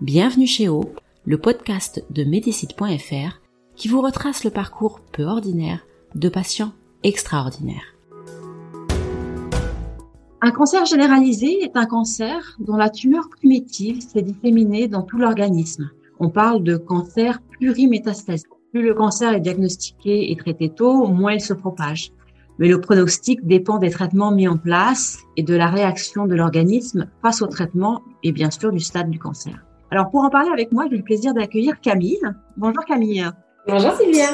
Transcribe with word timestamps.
Bienvenue 0.00 0.48
chez 0.48 0.68
O, 0.68 0.92
le 1.24 1.38
podcast 1.38 2.04
de 2.10 2.24
Médicite.fr 2.24 3.40
qui 3.76 3.86
vous 3.86 4.00
retrace 4.00 4.42
le 4.42 4.50
parcours 4.50 5.00
peu 5.12 5.22
ordinaire 5.22 5.86
de 6.16 6.28
patients 6.28 6.72
extraordinaires. 7.04 7.94
Un 10.42 10.50
cancer 10.50 10.84
généralisé 10.84 11.62
est 11.62 11.76
un 11.76 11.86
cancer 11.86 12.56
dont 12.58 12.76
la 12.76 12.90
tumeur 12.90 13.28
primitive 13.30 14.00
s'est 14.00 14.22
disséminée 14.22 14.88
dans 14.88 15.02
tout 15.02 15.16
l'organisme. 15.16 15.88
On 16.18 16.28
parle 16.28 16.64
de 16.64 16.76
cancer 16.76 17.40
plurimétastasique. 17.52 18.48
Plus 18.72 18.82
le 18.82 18.94
cancer 18.94 19.32
est 19.32 19.40
diagnostiqué 19.40 20.32
et 20.32 20.36
traité 20.36 20.70
tôt, 20.70 21.06
moins 21.06 21.34
il 21.34 21.40
se 21.40 21.54
propage. 21.54 22.10
Mais 22.58 22.66
le 22.66 22.80
pronostic 22.80 23.46
dépend 23.46 23.78
des 23.78 23.90
traitements 23.90 24.32
mis 24.32 24.48
en 24.48 24.56
place 24.56 25.18
et 25.36 25.44
de 25.44 25.54
la 25.54 25.68
réaction 25.68 26.26
de 26.26 26.34
l'organisme 26.34 27.08
face 27.22 27.42
au 27.42 27.46
traitement 27.46 28.02
et 28.24 28.32
bien 28.32 28.50
sûr 28.50 28.72
du 28.72 28.80
stade 28.80 29.08
du 29.08 29.20
cancer. 29.20 29.64
Alors, 29.94 30.10
pour 30.10 30.24
en 30.24 30.28
parler 30.28 30.50
avec 30.50 30.72
moi, 30.72 30.86
j'ai 30.90 30.96
le 30.96 31.04
plaisir 31.04 31.34
d'accueillir 31.34 31.80
Camille. 31.80 32.18
Bonjour 32.56 32.84
Camille. 32.84 33.24
Bonjour 33.68 33.92
Sylvia. 33.92 34.26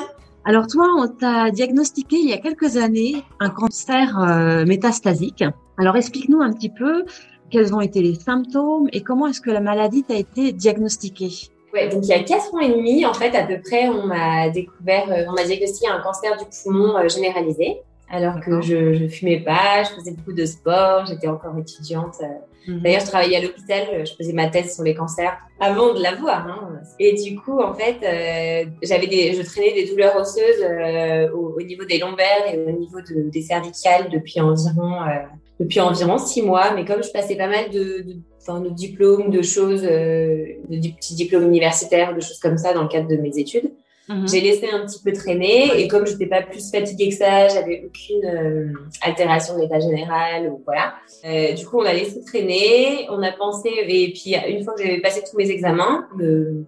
Alors 0.46 0.66
toi, 0.66 0.86
on 0.96 1.06
t'a 1.06 1.50
diagnostiqué 1.50 2.16
il 2.16 2.30
y 2.30 2.32
a 2.32 2.38
quelques 2.38 2.78
années 2.78 3.22
un 3.40 3.50
cancer 3.50 4.18
euh, 4.18 4.64
métastasique. 4.64 5.44
Alors 5.76 5.96
explique-nous 5.96 6.40
un 6.40 6.50
petit 6.54 6.70
peu 6.70 7.04
quels 7.50 7.74
ont 7.74 7.82
été 7.82 8.00
les 8.00 8.14
symptômes 8.14 8.88
et 8.94 9.02
comment 9.02 9.26
est-ce 9.26 9.42
que 9.42 9.50
la 9.50 9.60
maladie 9.60 10.02
t'a 10.02 10.14
été 10.14 10.52
diagnostiquée 10.52 11.50
Ouais, 11.74 11.90
donc 11.90 12.04
il 12.04 12.08
y 12.08 12.14
a 12.14 12.22
quatre 12.22 12.54
ans 12.54 12.60
et 12.60 12.70
demi, 12.70 13.04
en 13.04 13.12
fait, 13.12 13.36
à 13.36 13.44
peu 13.44 13.60
près, 13.60 13.90
on 13.90 14.06
m'a 14.06 14.48
découvert, 14.48 15.12
euh, 15.12 15.26
on 15.28 15.32
m'a 15.32 15.44
diagnostiqué 15.44 15.90
un 15.90 16.00
cancer 16.00 16.38
du 16.38 16.46
poumon 16.46 16.96
euh, 16.96 17.06
généralisé 17.06 17.82
alors 18.10 18.40
que 18.40 18.60
je, 18.60 18.94
je 18.94 19.06
fumais 19.06 19.40
pas, 19.40 19.84
je 19.84 19.94
faisais 19.94 20.12
beaucoup 20.12 20.32
de 20.32 20.44
sport, 20.44 21.06
j'étais 21.06 21.28
encore 21.28 21.56
étudiante. 21.58 22.16
Mhm. 22.66 22.80
D'ailleurs, 22.82 23.00
je 23.00 23.06
travaillais 23.06 23.36
à 23.36 23.40
l'hôpital, 23.40 24.04
je 24.04 24.12
faisais 24.14 24.32
ma 24.32 24.48
thèse 24.48 24.74
sur 24.74 24.84
les 24.84 24.94
cancers 24.94 25.36
avant 25.60 25.94
de 25.94 26.02
l'avoir. 26.02 26.46
Hein. 26.46 26.80
Et 26.98 27.14
du 27.14 27.38
coup, 27.38 27.60
en 27.60 27.74
fait, 27.74 27.96
euh, 28.02 28.70
j'avais 28.82 29.06
des, 29.06 29.34
je 29.34 29.42
traînais 29.42 29.72
des 29.72 29.88
douleurs 29.88 30.16
osseuses 30.16 30.62
euh, 30.62 31.30
au, 31.32 31.54
au, 31.56 31.62
niveau 31.62 31.84
des 31.84 31.98
lombaires 31.98 32.52
et 32.52 32.58
au 32.58 32.72
niveau 32.72 33.00
de, 33.00 33.30
des 33.30 33.42
cervicales 33.42 34.10
depuis 34.10 34.40
environ 34.40 35.02
euh, 35.02 35.22
depuis 35.58 35.80
environ 35.80 36.18
six 36.18 36.42
mois. 36.42 36.72
Mais 36.74 36.84
comme 36.84 37.02
je 37.02 37.10
passais 37.10 37.36
pas 37.36 37.48
mal 37.48 37.70
de, 37.70 38.02
de, 38.02 38.16
enfin, 38.40 38.60
de 38.60 38.70
diplômes, 38.70 39.30
de 39.30 39.42
choses, 39.42 39.84
euh, 39.84 40.44
de 40.68 40.88
petits 40.96 41.14
diplômes 41.14 41.46
universitaires, 41.46 42.14
de 42.14 42.20
choses 42.20 42.38
comme 42.38 42.58
ça 42.58 42.72
dans 42.72 42.82
le 42.82 42.88
cadre 42.88 43.08
de 43.08 43.16
mes 43.16 43.38
études, 43.38 43.70
Mhm. 44.08 44.28
J'ai 44.28 44.40
laissé 44.40 44.68
un 44.68 44.84
petit 44.86 45.00
peu 45.02 45.12
traîner 45.12 45.80
et 45.80 45.86
comme 45.86 46.06
je 46.06 46.12
n'étais 46.12 46.26
pas 46.26 46.42
plus 46.42 46.70
fatiguée 46.70 47.10
que 47.10 47.14
ça, 47.14 47.48
j'avais 47.48 47.84
aucune 47.86 48.24
euh, 48.24 48.72
altération 49.02 49.56
de 49.56 49.62
l'état 49.62 49.78
général 49.78 50.48
ou 50.48 50.62
voilà. 50.64 50.94
Euh, 51.24 51.52
du 51.52 51.64
coup, 51.66 51.78
on 51.78 51.84
a 51.84 51.92
laissé 51.92 52.20
traîner, 52.24 53.06
on 53.10 53.22
a 53.22 53.30
pensé 53.32 53.70
et 53.72 54.12
puis 54.12 54.34
une 54.48 54.64
fois 54.64 54.74
que 54.74 54.82
j'avais 54.82 55.00
passé 55.00 55.22
tous 55.28 55.36
mes 55.36 55.50
examens 55.50 56.08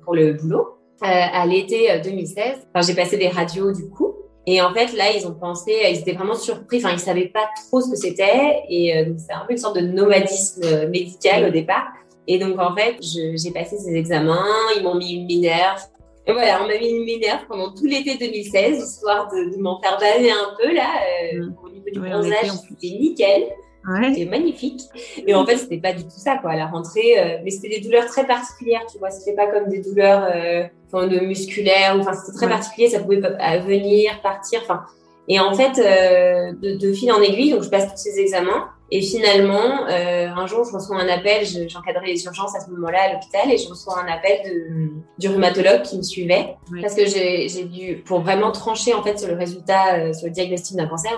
pour 0.05 0.15
le 0.15 0.35
boulot 0.35 0.79
euh, 1.03 1.07
à 1.07 1.45
l'été 1.47 1.89
2016, 2.05 2.69
enfin, 2.73 2.87
j'ai 2.87 2.95
passé 2.95 3.17
des 3.17 3.29
radios 3.29 3.73
du 3.73 3.89
coup. 3.89 4.15
Et 4.45 4.61
en 4.61 4.75
fait, 4.75 4.93
là, 4.97 5.05
ils 5.17 5.25
ont 5.27 5.35
pensé, 5.35 5.73
ils 5.89 5.99
étaient 5.99 6.15
vraiment 6.15 6.35
surpris. 6.35 6.79
Enfin, 6.79 6.91
ils 6.93 6.99
savaient 6.99 7.29
pas 7.29 7.49
trop 7.69 7.81
ce 7.81 7.91
que 7.91 7.97
c'était. 7.97 8.63
Et 8.69 8.93
c'est 9.17 9.33
un 9.33 9.45
peu 9.47 9.53
une 9.53 9.59
sorte 9.59 9.77
de 9.77 9.83
nomadisme 9.83 10.89
médical 10.89 11.45
au 11.49 11.51
départ. 11.51 11.87
Et 12.27 12.41
donc, 12.41 12.59
en 12.59 12.75
fait, 12.75 12.97
j'ai 13.01 13.51
passé 13.53 13.79
ces 13.79 13.95
examens. 13.95 14.45
Ils 14.77 14.83
m'ont 14.83 14.97
mis 14.97 15.13
une 15.13 15.27
minerve. 15.27 15.81
Et 16.27 16.33
voilà, 16.33 16.63
on 16.63 16.69
m'a 16.69 16.79
mis 16.79 16.91
une 16.91 17.05
minerve 17.05 17.47
pendant 17.49 17.73
tout 17.75 17.85
l'été 17.85 18.17
2016, 18.17 18.79
histoire 18.79 19.29
de, 19.29 19.57
de 19.57 19.61
m'en 19.61 19.81
faire 19.81 19.99
baver 19.99 20.31
un 20.31 20.55
peu 20.61 20.73
là. 20.73 20.89
Euh, 21.35 21.47
mm. 21.47 21.55
Au 21.65 21.69
niveau 21.71 21.91
du 21.93 22.01
bronzage, 22.01 22.51
c'était 22.69 22.97
nickel. 22.97 23.49
Ouais. 23.89 24.15
C'était 24.15 24.31
magnifique. 24.31 24.83
Et 25.27 25.35
en 25.35 25.45
fait, 25.45 25.57
c'était 25.57 25.79
pas 25.79 25.93
du 25.93 26.05
tout 26.05 26.11
ça, 26.11 26.37
quoi. 26.37 26.53
À 26.53 26.57
la 26.57 26.67
rentrée, 26.67 27.19
euh, 27.19 27.39
mais 27.43 27.51
c'était 27.51 27.69
des 27.69 27.81
douleurs 27.81 28.07
très 28.07 28.27
particulières, 28.27 28.87
tu 28.91 28.99
vois. 28.99 29.11
C'était 29.11 29.35
pas 29.35 29.49
comme 29.49 29.69
des 29.69 29.81
douleurs 29.81 30.29
euh, 30.33 31.09
de 31.09 31.21
musculaires. 31.27 31.97
Enfin, 31.99 32.13
c'était 32.13 32.37
très 32.37 32.49
particulier. 32.49 32.89
Ça 32.89 33.01
pouvait 33.01 33.21
venir, 33.67 34.21
partir. 34.23 34.61
Enfin, 34.63 34.85
et 35.29 35.41
en 35.41 35.55
fait, 35.55 35.79
euh, 35.79 36.53
de, 36.53 36.77
de, 36.77 36.93
fil 36.93 37.13
en 37.13 37.21
aiguille, 37.21 37.53
donc 37.53 37.63
je 37.63 37.71
passe 37.71 37.91
tous 37.91 37.97
ces 37.97 38.21
examens. 38.21 38.69
Et 38.95 39.01
finalement, 39.01 39.87
euh, 39.89 40.29
un 40.29 40.47
jour, 40.47 40.67
je 40.67 40.73
reçois 40.75 41.01
un 41.01 41.09
appel, 41.09 41.47
j'encadrais 41.67 42.09
les 42.09 42.23
urgences 42.27 42.55
à 42.55 42.61
ce 42.61 42.69
moment-là 42.73 42.99
à 43.05 43.13
l'hôpital, 43.15 43.51
et 43.51 43.57
je 43.57 43.67
reçois 43.67 43.99
un 43.99 44.07
appel 44.07 44.41
de, 44.45 44.91
du 45.19 45.29
rhumatologue 45.29 45.81
qui 45.81 45.97
me 45.97 46.03
suivait, 46.03 46.57
parce 46.79 46.95
que 46.95 47.07
j'ai 47.07 47.65
dû, 47.65 48.03
pour 48.05 48.21
vraiment 48.21 48.53
trancher 48.53 48.93
en 48.93 49.03
fait 49.03 49.19
sur 49.19 49.29
le 49.29 49.35
résultat, 49.35 49.95
euh, 49.95 50.13
sur 50.13 50.27
le 50.27 50.33
diagnostic 50.35 50.77
d'un 50.77 50.89
cancer, 50.89 51.13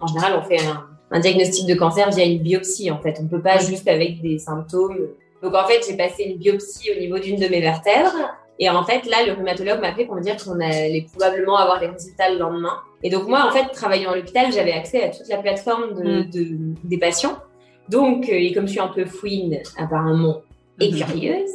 en 0.00 0.06
général, 0.06 0.40
on 0.40 0.48
fait 0.48 0.64
un, 0.64 0.86
un, 1.10 1.18
diagnostic 1.18 1.66
de 1.66 1.74
cancer 1.74 2.08
via 2.08 2.24
une 2.24 2.38
biopsie. 2.38 2.88
En 2.92 3.00
fait, 3.00 3.18
on 3.20 3.26
peut 3.26 3.42
pas 3.42 3.58
juste 3.58 3.88
avec 3.88 4.22
des 4.22 4.38
symptômes. 4.38 5.08
Donc 5.42 5.56
en 5.56 5.66
fait, 5.66 5.80
j'ai 5.88 5.96
passé 5.96 6.22
une 6.22 6.38
biopsie 6.38 6.92
au 6.96 7.00
niveau 7.00 7.18
d'une 7.18 7.40
de 7.40 7.48
mes 7.48 7.60
vertèbres, 7.60 8.14
et 8.58 8.68
en 8.68 8.84
fait, 8.84 9.06
là, 9.06 9.24
le 9.26 9.32
rhumatologue 9.32 9.80
m'a 9.80 9.88
appelé 9.88 10.06
pour 10.06 10.16
me 10.16 10.20
dire 10.20 10.36
qu'on 10.42 10.60
allait 10.60 11.06
probablement 11.10 11.56
avoir 11.56 11.80
les 11.80 11.88
résultats 11.88 12.30
le 12.30 12.38
lendemain. 12.38 12.78
Et 13.02 13.10
donc 13.10 13.28
moi, 13.28 13.46
en 13.46 13.52
fait, 13.52 13.66
travaillant 13.72 14.10
à 14.10 14.16
l'hôpital, 14.16 14.52
j'avais 14.52 14.72
accès 14.72 15.02
à 15.02 15.08
toute 15.10 15.28
la 15.28 15.38
plateforme 15.38 15.94
de, 15.94 16.20
mm. 16.20 16.30
de 16.30 16.48
des 16.84 16.98
patients. 16.98 17.38
Donc, 17.88 18.28
euh, 18.28 18.32
et 18.32 18.52
comme 18.52 18.66
je 18.66 18.72
suis 18.72 18.80
un 18.80 18.88
peu 18.88 19.04
fouine, 19.06 19.58
apparemment, 19.78 20.42
et 20.80 20.92
mm-hmm. 20.92 21.06
curieuse, 21.06 21.50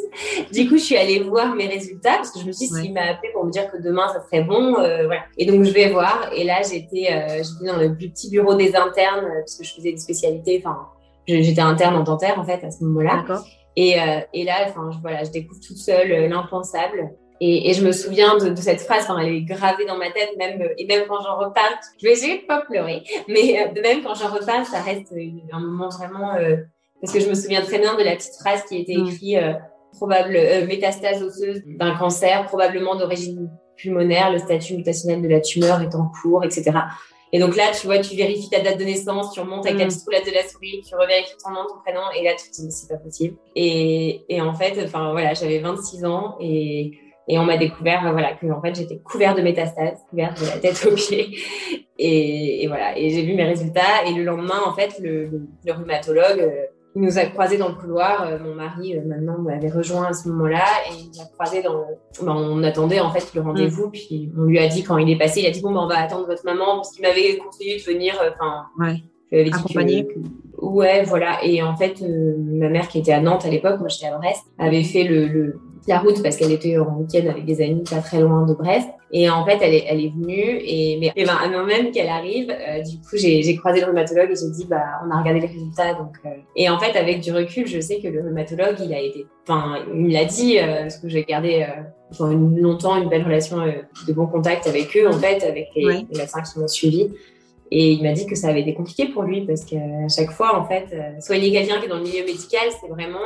du 0.51 0.67
coup, 0.67 0.77
je 0.77 0.83
suis 0.83 0.97
allée 0.97 1.19
voir 1.19 1.55
mes 1.55 1.67
résultats 1.67 2.15
parce 2.15 2.31
que 2.31 2.39
je 2.39 2.45
me 2.45 2.51
suis 2.51 2.67
dit, 2.67 2.73
s'il 2.73 2.93
m'a 2.93 3.03
appelé 3.11 3.31
pour 3.33 3.45
me 3.45 3.51
dire 3.51 3.71
que 3.71 3.81
demain, 3.81 4.07
ça 4.09 4.21
serait 4.21 4.43
bon, 4.43 4.77
euh, 4.77 5.05
voilà. 5.05 5.21
Et 5.37 5.45
donc, 5.45 5.63
je 5.63 5.71
vais 5.71 5.89
voir. 5.89 6.29
Et 6.35 6.43
là, 6.43 6.61
j'étais 6.61 7.07
euh, 7.11 7.41
dans 7.65 7.77
le 7.77 7.95
petit 7.95 8.29
bureau 8.29 8.55
des 8.55 8.75
internes 8.75 9.25
euh, 9.25 9.39
parce 9.39 9.55
que 9.55 9.63
je 9.63 9.73
faisais 9.73 9.91
des 9.91 9.97
spécialités. 9.97 10.61
Enfin, 10.63 10.77
j'étais 11.27 11.61
interne 11.61 11.95
en 11.95 12.03
dentaire, 12.03 12.37
en 12.37 12.43
fait, 12.43 12.63
à 12.65 12.71
ce 12.71 12.83
moment-là. 12.83 13.23
Et, 13.75 13.99
euh, 13.99 14.19
et 14.33 14.43
là, 14.43 14.65
enfin, 14.67 14.89
je, 14.91 14.99
voilà, 14.99 15.23
je 15.23 15.31
découvre 15.31 15.59
toute 15.59 15.77
seule 15.77 16.11
euh, 16.11 16.27
l'impensable. 16.27 17.11
Et, 17.45 17.69
et, 17.69 17.73
je 17.73 17.85
me 17.85 17.91
souviens 17.91 18.37
de, 18.37 18.49
de 18.49 18.61
cette 18.61 18.79
phrase, 18.79 19.03
enfin, 19.03 19.19
elle 19.19 19.33
est 19.33 19.41
gravée 19.41 19.85
dans 19.85 19.97
ma 19.97 20.11
tête, 20.11 20.29
même 20.37 20.61
euh, 20.61 20.73
et 20.77 20.85
même 20.85 21.05
quand 21.07 21.19
j'en 21.21 21.35
reparle, 21.37 21.73
je 22.01 22.07
vais 22.07 22.13
essayer 22.13 22.41
de 22.41 22.45
pas 22.45 22.61
pleurer, 22.61 23.03
mais 23.27 23.59
euh, 23.59 23.81
même 23.81 24.03
quand 24.03 24.13
j'en 24.13 24.29
reparle, 24.29 24.65
ça 24.65 24.79
reste 24.79 25.13
un 25.51 25.59
moment 25.59 25.89
vraiment 25.89 26.35
euh, 26.35 26.57
parce 27.01 27.11
que 27.11 27.19
je 27.19 27.27
me 27.27 27.33
souviens 27.33 27.61
très 27.61 27.79
bien 27.79 27.97
de 27.97 28.03
la 28.03 28.15
petite 28.15 28.35
phrase 28.39 28.63
qui 28.63 28.77
était 28.77 28.95
mm. 28.95 29.07
écrite 29.07 29.37
euh, 29.37 29.53
probable 29.91 30.37
métastase 30.67 31.21
osseuse 31.21 31.61
d'un 31.65 31.95
cancer, 31.95 32.45
probablement 32.45 32.95
d'origine 32.95 33.49
pulmonaire, 33.75 34.31
le 34.31 34.37
statut 34.37 34.77
mutationnel 34.77 35.21
de 35.21 35.27
la 35.27 35.41
tumeur 35.41 35.81
est 35.81 35.95
en 35.95 36.09
cours, 36.21 36.43
etc. 36.45 36.71
Et 37.33 37.39
donc 37.39 37.55
là, 37.55 37.71
tu 37.77 37.87
vois, 37.87 37.97
tu 37.97 38.15
vérifies 38.15 38.49
ta 38.49 38.59
date 38.61 38.77
de 38.77 38.83
naissance, 38.83 39.33
tu 39.33 39.39
remontes 39.39 39.65
avec 39.65 39.79
ta 39.79 39.85
mm. 39.85 39.87
petite 39.87 40.03
roulette 40.05 40.25
de 40.27 40.31
la 40.31 40.47
souris, 40.47 40.83
tu 40.87 40.95
revérifies 40.95 41.35
ton 41.43 41.51
nom, 41.51 41.65
ton 41.67 41.79
prénom, 41.83 42.01
et 42.15 42.23
là, 42.23 42.31
tu 42.35 42.49
te 42.51 42.61
dis, 42.61 42.71
c'est 42.71 42.87
pas 42.87 42.99
possible. 42.99 43.35
Et, 43.55 44.23
et 44.29 44.39
en 44.39 44.53
fait, 44.53 44.79
enfin, 44.85 45.11
voilà, 45.11 45.33
j'avais 45.33 45.57
26 45.57 46.05
ans 46.05 46.37
et, 46.39 46.91
et 47.27 47.39
on 47.39 47.43
m'a 47.43 47.57
découvert, 47.57 48.01
voilà, 48.11 48.33
que 48.33 48.45
en 48.51 48.61
fait, 48.61 48.75
j'étais 48.75 48.99
couvert 48.99 49.33
de 49.33 49.41
métastases, 49.41 49.99
couvert 50.11 50.35
de 50.35 50.45
la 50.45 50.59
tête 50.59 50.85
aux 50.85 50.93
pieds. 50.93 51.39
Et, 51.97 52.63
et 52.63 52.67
voilà, 52.67 52.97
et 52.97 53.09
j'ai 53.09 53.23
vu 53.23 53.33
mes 53.33 53.45
résultats. 53.45 54.05
Et 54.05 54.13
le 54.13 54.23
lendemain, 54.23 54.61
en 54.65 54.73
fait, 54.73 54.99
le, 54.99 55.25
le, 55.25 55.41
le 55.65 55.73
rhumatologue, 55.73 56.39
euh, 56.39 56.65
il 56.95 57.01
nous 57.01 57.17
a 57.17 57.25
croisés 57.25 57.57
dans 57.57 57.69
le 57.69 57.75
couloir. 57.75 58.27
Euh, 58.27 58.37
mon 58.39 58.53
mari, 58.53 58.95
euh, 58.95 59.01
maintenant, 59.05 59.37
m'avait 59.39 59.69
rejoint 59.69 60.07
à 60.07 60.13
ce 60.13 60.27
moment-là 60.29 60.63
et 60.87 60.99
il 60.99 61.07
nous 61.07 61.21
a 61.21 61.25
croisés 61.25 61.61
dans. 61.63 61.85
Ben, 62.21 62.35
on 62.35 62.61
attendait 62.63 62.99
en 62.99 63.11
fait 63.11 63.33
le 63.33 63.41
rendez-vous. 63.41 63.87
Mm. 63.87 63.91
Puis 63.91 64.31
on 64.37 64.43
lui 64.43 64.59
a 64.59 64.67
dit 64.67 64.83
quand 64.83 64.97
il 64.97 65.09
est 65.09 65.17
passé, 65.17 65.41
il 65.41 65.47
a 65.47 65.51
dit 65.51 65.61
bon, 65.61 65.71
ben, 65.73 65.81
on 65.81 65.87
va 65.87 65.99
attendre 65.99 66.27
votre 66.27 66.45
maman 66.45 66.75
parce 66.75 66.91
qu'il 66.91 67.01
m'avait 67.01 67.37
conseillé 67.37 67.77
de 67.77 67.83
venir. 67.83 68.15
Euh, 68.21 68.29
enfin, 68.39 68.65
ouais. 68.79 69.03
Ouais, 70.61 71.03
voilà. 71.03 71.43
Et 71.43 71.63
en 71.63 71.75
fait, 71.75 72.01
ma 72.01 72.69
mère 72.69 72.87
qui 72.87 72.99
était 72.99 73.13
à 73.13 73.19
Nantes 73.19 73.45
à 73.45 73.49
l'époque, 73.49 73.79
moi 73.79 73.87
j'étais 73.89 74.05
à 74.05 74.17
Brest, 74.17 74.43
avait 74.59 74.83
fait 74.83 75.03
le, 75.03 75.27
le 75.27 75.59
la 75.87 75.99
route 75.99 76.21
parce 76.23 76.37
qu'elle 76.37 76.51
était 76.51 76.77
en 76.77 76.97
week-end 76.97 77.27
avec 77.29 77.45
des 77.45 77.61
amis 77.61 77.83
pas 77.89 77.97
très 77.97 78.19
loin 78.19 78.45
de 78.45 78.53
Brest. 78.53 78.87
Et 79.11 79.29
en 79.29 79.45
fait, 79.45 79.59
elle 79.61 79.75
est, 79.75 79.85
elle 79.87 80.03
est 80.03 80.09
venue 80.09 80.59
et, 80.65 80.97
mais, 80.99 81.11
et 81.15 81.25
ben, 81.25 81.35
avant 81.35 81.65
même 81.65 81.91
qu'elle 81.91 82.09
arrive, 82.09 82.49
euh, 82.49 82.81
du 82.81 82.97
coup, 82.97 83.15
j'ai 83.15 83.55
croisé 83.57 83.81
le 83.81 83.87
rhumatologue 83.87 84.31
et 84.31 84.35
j'ai 84.35 84.49
dit, 84.49 84.65
bah, 84.67 84.83
on 85.05 85.11
a 85.11 85.19
regardé 85.19 85.41
les 85.41 85.47
résultats. 85.47 85.93
Donc, 85.93 86.15
euh... 86.25 86.29
et 86.55 86.67
en 86.69 86.79
fait, 86.79 86.97
avec 86.97 87.21
du 87.21 87.31
recul, 87.31 87.67
je 87.67 87.79
sais 87.79 87.99
que 87.99 88.07
le 88.07 88.21
rhumatologue, 88.21 88.77
il 88.83 88.93
a 88.93 88.99
été, 88.99 89.27
enfin, 89.47 89.83
il 89.93 90.01
me 90.01 90.11
l'a 90.11 90.25
dit, 90.25 90.57
euh, 90.57 90.81
parce 90.81 90.97
que 90.97 91.09
j'ai 91.09 91.23
gardé 91.23 91.65
longtemps 92.19 93.01
une 93.01 93.09
belle 93.09 93.23
relation 93.23 93.57
de 93.57 94.13
bon 94.13 94.25
contact 94.25 94.65
avec 94.67 94.95
eux, 94.97 95.07
en 95.07 95.13
fait, 95.13 95.43
avec 95.43 95.67
les, 95.75 95.83
les 95.83 96.17
médecins 96.17 96.41
qui 96.41 96.59
m'ont 96.59 96.67
suivi. 96.67 97.11
Et 97.75 97.93
il 97.93 98.03
m'a 98.03 98.11
dit 98.11 98.27
que 98.27 98.35
ça 98.35 98.49
avait 98.49 98.61
été 98.61 98.75
compliqué 98.75 99.07
pour 99.07 99.23
lui 99.23 99.47
parce 99.47 99.65
qu'à 99.65 100.07
chaque 100.07 100.29
fois, 100.29 100.59
en 100.59 100.63
fait, 100.63 100.95
soigner 101.19 101.51
quelqu'un 101.51 101.79
qui 101.79 101.85
est 101.85 101.89
dans 101.89 101.97
le 101.97 102.03
milieu 102.03 102.23
médical, 102.23 102.69
c'est 102.79 102.87
vraiment 102.87 103.17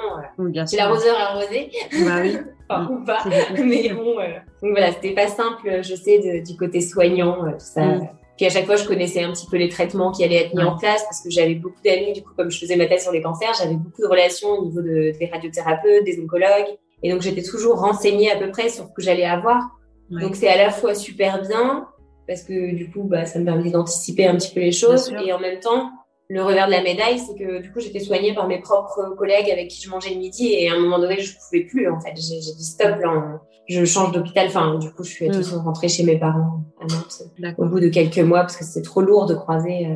c'est 0.66 0.78
l'arroseur 0.78 1.18
arrosé. 1.20 1.70
Bah 2.06 2.22
oui. 2.22 2.38
enfin, 2.70 2.90
ou 2.90 3.04
pas. 3.04 3.26
Mais 3.62 3.90
bon, 3.90 4.16
donc 4.16 4.72
voilà, 4.72 4.94
c'était 4.94 5.14
pas 5.14 5.28
simple, 5.28 5.82
je 5.84 5.96
sais, 5.96 6.42
du 6.42 6.56
côté 6.56 6.80
soignant, 6.80 7.44
tout 7.44 7.60
ça. 7.60 7.82
Mm. 7.82 8.10
Puis 8.38 8.46
à 8.46 8.50
chaque 8.50 8.66
fois, 8.68 8.78
je 8.78 8.86
connaissais 8.86 9.22
un 9.22 9.34
petit 9.34 9.48
peu 9.48 9.58
les 9.58 9.68
traitements 9.68 10.14
qui 10.14 10.24
allaient 10.24 10.46
être 10.46 10.56
mis 10.56 10.64
en 10.64 10.78
place 10.78 11.04
parce 11.04 11.22
que 11.22 11.30
j'avais 11.30 11.56
beaucoup 11.56 11.82
d'amis. 11.84 12.14
Du 12.14 12.24
coup, 12.24 12.32
comme 12.38 12.50
je 12.50 12.58
faisais 12.58 12.78
ma 12.78 12.86
thèse 12.86 13.04
sur 13.04 13.12
les 13.12 13.22
cancers, 13.22 13.54
j'avais 13.60 13.76
beaucoup 13.76 14.02
de 14.02 14.08
relations 14.08 14.50
au 14.50 14.66
niveau 14.66 14.82
de, 14.82 15.12
des 15.20 15.30
radiothérapeutes, 15.30 16.06
des 16.06 16.22
oncologues. 16.22 16.78
Et 17.04 17.12
donc, 17.12 17.22
j'étais 17.22 17.44
toujours 17.44 17.82
renseignée 17.82 18.32
à 18.32 18.38
peu 18.38 18.50
près 18.50 18.70
sur 18.70 18.86
ce 18.86 18.94
que 18.94 19.02
j'allais 19.02 19.26
avoir. 19.26 19.62
Donc, 20.10 20.38
c'est 20.38 20.48
à 20.48 20.56
la 20.56 20.70
fois 20.70 20.96
super 20.96 21.42
bien 21.42 21.86
parce 22.28 22.44
que 22.44 22.76
du 22.76 22.90
coup, 22.92 23.04
bah, 23.04 23.26
ça 23.26 23.40
me 23.40 23.46
permet 23.46 23.72
d'anticiper 23.72 24.28
un 24.28 24.36
petit 24.36 24.54
peu 24.54 24.60
les 24.60 24.72
choses. 24.72 25.14
Et 25.26 25.32
en 25.32 25.40
même 25.40 25.60
temps, 25.60 25.92
le 26.30 26.44
revers 26.44 26.68
de 26.68 26.72
la 26.72 26.84
médaille, 26.84 27.20
c'est 27.20 27.36
que 27.36 27.62
du 27.62 27.72
coup, 27.72 27.80
j'étais 27.80 28.00
soignée 28.00 28.34
par 28.34 28.48
mes 28.48 28.60
propres 28.60 29.16
collègues 29.18 29.50
avec 29.50 29.70
qui 29.70 29.82
je 29.82 29.90
mangeais 29.90 30.10
le 30.10 30.20
midi. 30.20 30.54
Et 30.54 30.70
à 30.70 30.74
un 30.74 30.80
moment 30.80 31.00
donné, 31.00 31.20
je 31.20 31.34
ne 31.34 31.38
pouvais 31.38 31.64
plus, 31.64 31.90
en 31.90 32.00
fait. 32.02 32.14
J'ai 32.16 32.40
dit 32.40 32.66
stop, 32.66 33.00
là, 33.02 33.42
je 33.70 33.86
change 33.86 34.12
d'hôpital. 34.12 34.48
Enfin, 34.48 34.78
du 34.78 34.92
coup, 34.92 35.04
je 35.04 35.10
suis 35.10 35.30
mm. 35.30 35.62
rentrée 35.64 35.88
chez 35.88 36.04
mes 36.04 36.18
parents 36.18 36.64
à 36.82 36.86
Nantes 36.86 37.56
au 37.58 37.66
bout 37.66 37.80
de 37.80 37.88
quelques 37.88 38.20
mois 38.20 38.42
parce 38.42 38.58
que 38.58 38.66
c'était 38.66 38.82
trop 38.82 39.02
lourd 39.02 39.26
de 39.26 39.36
croiser. 39.36 39.88
Euh, 39.88 39.96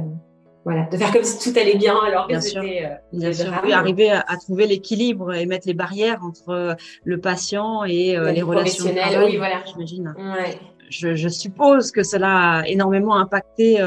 voilà, 0.63 0.85
de 0.91 0.95
faire 0.95 1.11
comme 1.11 1.23
si 1.23 1.51
tout 1.51 1.57
allait 1.59 1.75
bien 1.75 1.97
alors 2.05 2.27
que 2.27 2.39
c'était. 2.39 2.85
Euh, 2.85 3.71
arriver 3.73 4.11
à, 4.11 4.37
trouver 4.37 4.67
l'équilibre 4.67 5.33
et 5.33 5.47
mettre 5.47 5.67
les 5.67 5.73
barrières 5.73 6.23
entre 6.23 6.77
le 7.03 7.19
patient 7.19 7.83
et 7.83 8.15
euh, 8.15 8.31
les 8.31 8.43
relations 8.43 8.85
oui, 8.85 9.37
voilà. 9.37 9.63
j'imagine. 9.65 10.13
Ouais. 10.15 10.59
Je, 10.91 11.15
je, 11.15 11.29
suppose 11.29 11.89
que 11.91 12.03
cela 12.03 12.59
a 12.59 12.67
énormément 12.67 13.15
impacté 13.15 13.77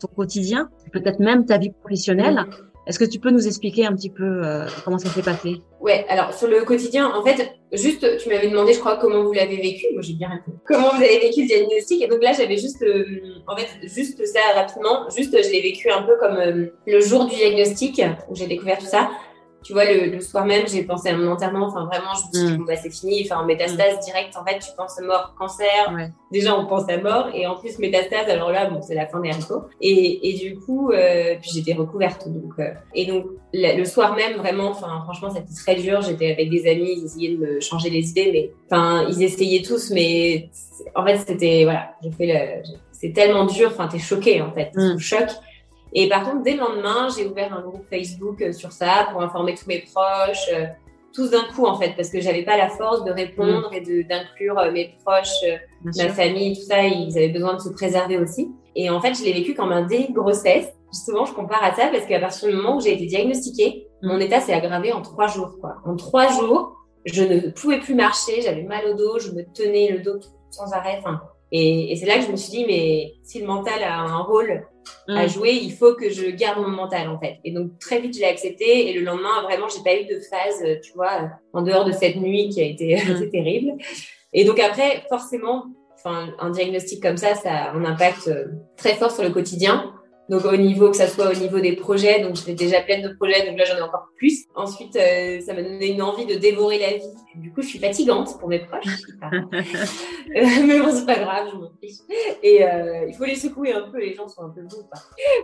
ton 0.00 0.08
quotidien, 0.08 0.70
peut-être 0.92 1.20
même 1.20 1.44
ta 1.44 1.58
vie 1.58 1.70
professionnelle. 1.70 2.46
Est-ce 2.86 2.98
que 2.98 3.04
tu 3.04 3.18
peux 3.18 3.30
nous 3.30 3.46
expliquer 3.46 3.86
un 3.86 3.94
petit 3.94 4.10
peu 4.10 4.42
euh, 4.44 4.66
comment 4.84 4.98
ça 4.98 5.08
s'est 5.08 5.22
passé? 5.22 5.62
Ouais, 5.80 6.04
alors 6.08 6.34
sur 6.34 6.48
le 6.48 6.62
quotidien, 6.64 7.10
en 7.14 7.24
fait, 7.24 7.54
juste, 7.72 8.18
tu 8.18 8.28
m'avais 8.28 8.48
demandé, 8.48 8.74
je 8.74 8.80
crois, 8.80 8.98
comment 8.98 9.22
vous 9.22 9.32
l'avez 9.32 9.56
vécu. 9.56 9.86
Moi, 9.94 10.02
j'ai 10.02 10.12
bien 10.14 10.28
répondu. 10.28 10.58
Comment 10.66 10.90
vous 10.90 11.02
avez 11.02 11.18
vécu 11.18 11.42
le 11.42 11.46
diagnostic? 11.46 12.02
Et 12.02 12.08
donc 12.08 12.22
là, 12.22 12.32
j'avais 12.36 12.58
juste, 12.58 12.82
euh, 12.82 13.04
en 13.46 13.56
fait, 13.56 13.68
juste 13.82 14.24
ça 14.26 14.40
rapidement. 14.54 15.08
Juste, 15.16 15.32
je 15.32 15.50
l'ai 15.50 15.62
vécu 15.62 15.90
un 15.90 16.02
peu 16.02 16.16
comme 16.20 16.36
euh, 16.36 16.66
le 16.86 17.00
jour 17.00 17.24
du 17.24 17.34
diagnostic 17.36 18.02
où 18.28 18.34
j'ai 18.34 18.46
découvert 18.46 18.78
tout 18.78 18.86
ça 18.86 19.08
tu 19.64 19.72
vois, 19.72 19.86
le, 19.86 20.10
le, 20.10 20.20
soir 20.20 20.44
même, 20.44 20.68
j'ai 20.68 20.82
pensé 20.84 21.08
à 21.08 21.16
mon 21.16 21.32
enterrement. 21.32 21.66
Enfin, 21.66 21.86
vraiment, 21.86 22.12
je 22.14 22.26
me 22.26 22.32
suis 22.32 22.46
dit, 22.46 22.52
mm. 22.52 22.58
bon, 22.58 22.64
bah, 22.64 22.76
c'est 22.76 22.90
fini. 22.90 23.22
Enfin, 23.24 23.42
en 23.42 23.46
métastase 23.46 23.96
mm. 23.96 24.00
direct, 24.04 24.36
en 24.36 24.44
fait, 24.44 24.58
tu 24.58 24.70
penses 24.76 24.98
à 24.98 25.02
mort, 25.02 25.34
cancer. 25.38 26.12
Déjà, 26.30 26.56
on 26.56 26.66
pense 26.66 26.88
à 26.88 26.98
mort. 26.98 27.30
Et 27.34 27.46
en 27.46 27.56
plus, 27.56 27.78
métastase, 27.78 28.28
alors 28.28 28.50
là, 28.50 28.68
bon, 28.68 28.82
c'est 28.82 28.94
la 28.94 29.06
fin 29.06 29.20
des 29.20 29.30
haricots. 29.30 29.64
Et, 29.80 30.28
et 30.28 30.38
du 30.38 30.58
coup, 30.58 30.90
euh, 30.90 31.34
puis 31.40 31.50
j'étais 31.54 31.72
recouverte. 31.72 32.28
Donc, 32.28 32.52
euh, 32.58 32.72
et 32.94 33.06
donc, 33.06 33.24
le, 33.54 33.84
soir 33.84 34.14
même, 34.14 34.36
vraiment, 34.36 34.68
enfin, 34.68 35.00
franchement, 35.04 35.30
c'était 35.30 35.54
très 35.54 35.76
dur. 35.76 36.02
J'étais 36.02 36.32
avec 36.32 36.50
des 36.50 36.70
amis, 36.70 36.94
ils 36.98 37.04
essayaient 37.06 37.36
de 37.36 37.38
me 37.38 37.60
changer 37.60 37.88
les 37.88 38.10
idées, 38.10 38.30
mais, 38.32 38.52
enfin, 38.70 39.06
ils 39.08 39.22
essayaient 39.22 39.62
tous, 39.62 39.90
mais 39.92 40.50
en 40.94 41.06
fait, 41.06 41.18
c'était, 41.26 41.64
voilà, 41.64 41.92
j'ai 42.02 42.10
fait 42.10 42.26
le, 42.26 42.62
c'est 42.92 43.12
tellement 43.12 43.46
dur. 43.46 43.70
Enfin, 43.72 43.88
t'es 43.88 43.98
choqué, 43.98 44.42
en 44.42 44.52
fait. 44.52 44.70
Mm. 44.74 44.98
choc. 44.98 45.28
Et 45.94 46.08
par 46.08 46.24
contre, 46.24 46.42
dès 46.42 46.52
le 46.54 46.58
lendemain, 46.58 47.08
j'ai 47.16 47.26
ouvert 47.26 47.52
un 47.54 47.62
groupe 47.62 47.84
Facebook 47.88 48.42
euh, 48.42 48.52
sur 48.52 48.72
ça 48.72 49.08
pour 49.12 49.22
informer 49.22 49.54
tous 49.54 49.68
mes 49.68 49.80
proches, 49.80 50.50
euh, 50.52 50.66
tous 51.14 51.30
d'un 51.30 51.44
coup 51.44 51.66
en 51.66 51.76
fait, 51.78 51.94
parce 51.96 52.10
que 52.10 52.20
j'avais 52.20 52.42
pas 52.42 52.56
la 52.56 52.68
force 52.68 53.04
de 53.04 53.12
répondre 53.12 53.70
mm. 53.70 53.74
et 53.74 54.04
d'inclure 54.04 54.58
euh, 54.58 54.72
mes 54.72 54.96
proches, 55.04 55.28
ma 55.84 56.08
famille, 56.08 56.56
tout 56.56 56.66
ça. 56.66 56.82
Ils 56.82 57.16
avaient 57.16 57.28
besoin 57.28 57.54
de 57.54 57.60
se 57.60 57.68
préserver 57.68 58.18
aussi. 58.18 58.50
Et 58.74 58.90
en 58.90 59.00
fait, 59.00 59.14
je 59.14 59.22
l'ai 59.22 59.32
vécu 59.32 59.54
comme 59.54 59.70
un 59.70 59.82
de 59.82 60.12
grossesse. 60.12 60.66
Justement, 60.92 61.24
je 61.24 61.32
compare 61.32 61.62
à 61.62 61.74
ça 61.74 61.88
parce 61.88 62.06
qu'à 62.06 62.18
partir 62.18 62.48
du 62.48 62.56
moment 62.56 62.76
où 62.76 62.80
j'ai 62.80 62.94
été 62.94 63.06
diagnostiquée, 63.06 63.86
mon 64.02 64.18
état 64.18 64.40
s'est 64.40 64.52
aggravé 64.52 64.92
en 64.92 65.02
trois 65.02 65.28
jours. 65.28 65.58
Quoi. 65.60 65.76
En 65.84 65.96
trois 65.96 66.28
jours, 66.28 66.76
je 67.04 67.22
ne 67.22 67.50
pouvais 67.50 67.78
plus 67.78 67.94
marcher, 67.94 68.42
j'avais 68.42 68.62
mal 68.62 68.84
au 68.86 68.94
dos, 68.94 69.18
je 69.18 69.30
me 69.30 69.42
tenais 69.52 69.90
le 69.90 70.00
dos 70.00 70.18
sans 70.50 70.72
arrêt. 70.72 70.96
Enfin, 70.98 71.20
et, 71.52 71.92
et 71.92 71.96
c'est 71.96 72.06
là 72.06 72.16
que 72.16 72.22
je 72.22 72.30
me 72.30 72.36
suis 72.36 72.50
dit, 72.50 72.64
mais 72.66 73.14
si 73.22 73.40
le 73.40 73.46
mental 73.46 73.82
a 73.82 74.00
un 74.00 74.22
rôle 74.22 74.64
à 75.08 75.24
mm. 75.24 75.28
jouer, 75.28 75.52
il 75.52 75.72
faut 75.72 75.94
que 75.94 76.10
je 76.10 76.26
garde 76.30 76.60
mon 76.60 76.68
mental 76.68 77.08
en 77.08 77.18
fait. 77.18 77.38
Et 77.44 77.52
donc 77.52 77.78
très 77.78 78.00
vite 78.00 78.14
je 78.14 78.20
l'ai 78.20 78.26
accepté 78.26 78.90
et 78.90 78.92
le 78.92 79.04
lendemain 79.04 79.42
vraiment 79.42 79.66
j'ai 79.68 79.82
pas 79.82 79.98
eu 80.00 80.04
de 80.04 80.20
phase, 80.30 80.80
tu 80.82 80.92
vois, 80.94 81.30
en 81.52 81.62
dehors 81.62 81.84
de 81.84 81.92
cette 81.92 82.16
nuit 82.16 82.48
qui 82.48 82.60
a 82.60 82.64
été 82.64 82.96
mm. 82.96 83.30
terrible. 83.32 83.72
Et 84.32 84.44
donc 84.44 84.58
après 84.58 85.04
forcément, 85.08 85.66
enfin 85.94 86.28
un 86.38 86.50
diagnostic 86.50 87.02
comme 87.02 87.16
ça, 87.16 87.34
ça 87.34 87.50
a 87.52 87.72
un 87.72 87.84
impact 87.84 88.28
euh, 88.28 88.46
très 88.76 88.94
fort 88.94 89.10
sur 89.10 89.22
le 89.22 89.30
quotidien. 89.30 89.94
Donc 90.30 90.44
au 90.46 90.56
niveau 90.56 90.90
que 90.90 90.96
ça 90.96 91.06
soit 91.06 91.30
au 91.30 91.34
niveau 91.34 91.60
des 91.60 91.76
projets, 91.76 92.22
donc 92.22 92.36
j'étais 92.36 92.54
déjà 92.54 92.80
pleine 92.80 93.02
de 93.02 93.14
projets, 93.14 93.46
donc 93.46 93.58
là 93.58 93.64
j'en 93.64 93.76
ai 93.76 93.82
encore 93.82 94.08
plus. 94.16 94.44
Ensuite, 94.54 94.96
euh, 94.96 95.40
ça 95.40 95.52
m'a 95.52 95.62
donné 95.62 95.92
une 95.92 96.00
envie 96.00 96.24
de 96.24 96.34
dévorer 96.34 96.78
la 96.78 96.92
vie. 96.94 97.14
Du 97.34 97.52
coup, 97.52 97.60
je 97.60 97.68
suis 97.68 97.78
fatigante 97.78 98.38
pour 98.38 98.48
mes 98.48 98.60
proches. 98.60 99.02
Euh, 100.36 100.42
mais 100.66 100.80
bon, 100.80 100.90
c'est 100.90 101.06
pas 101.06 101.18
grave, 101.18 101.48
je 101.52 101.56
m'en 101.56 101.70
fiche. 101.80 101.98
Et 102.42 102.64
euh, 102.64 103.06
il 103.06 103.14
faut 103.14 103.24
les 103.24 103.36
secouer 103.36 103.72
un 103.72 103.82
peu, 103.82 104.00
les 104.00 104.14
gens 104.14 104.26
sont 104.26 104.42
un 104.42 104.48
peu 104.48 104.62
beaux. 104.62 104.88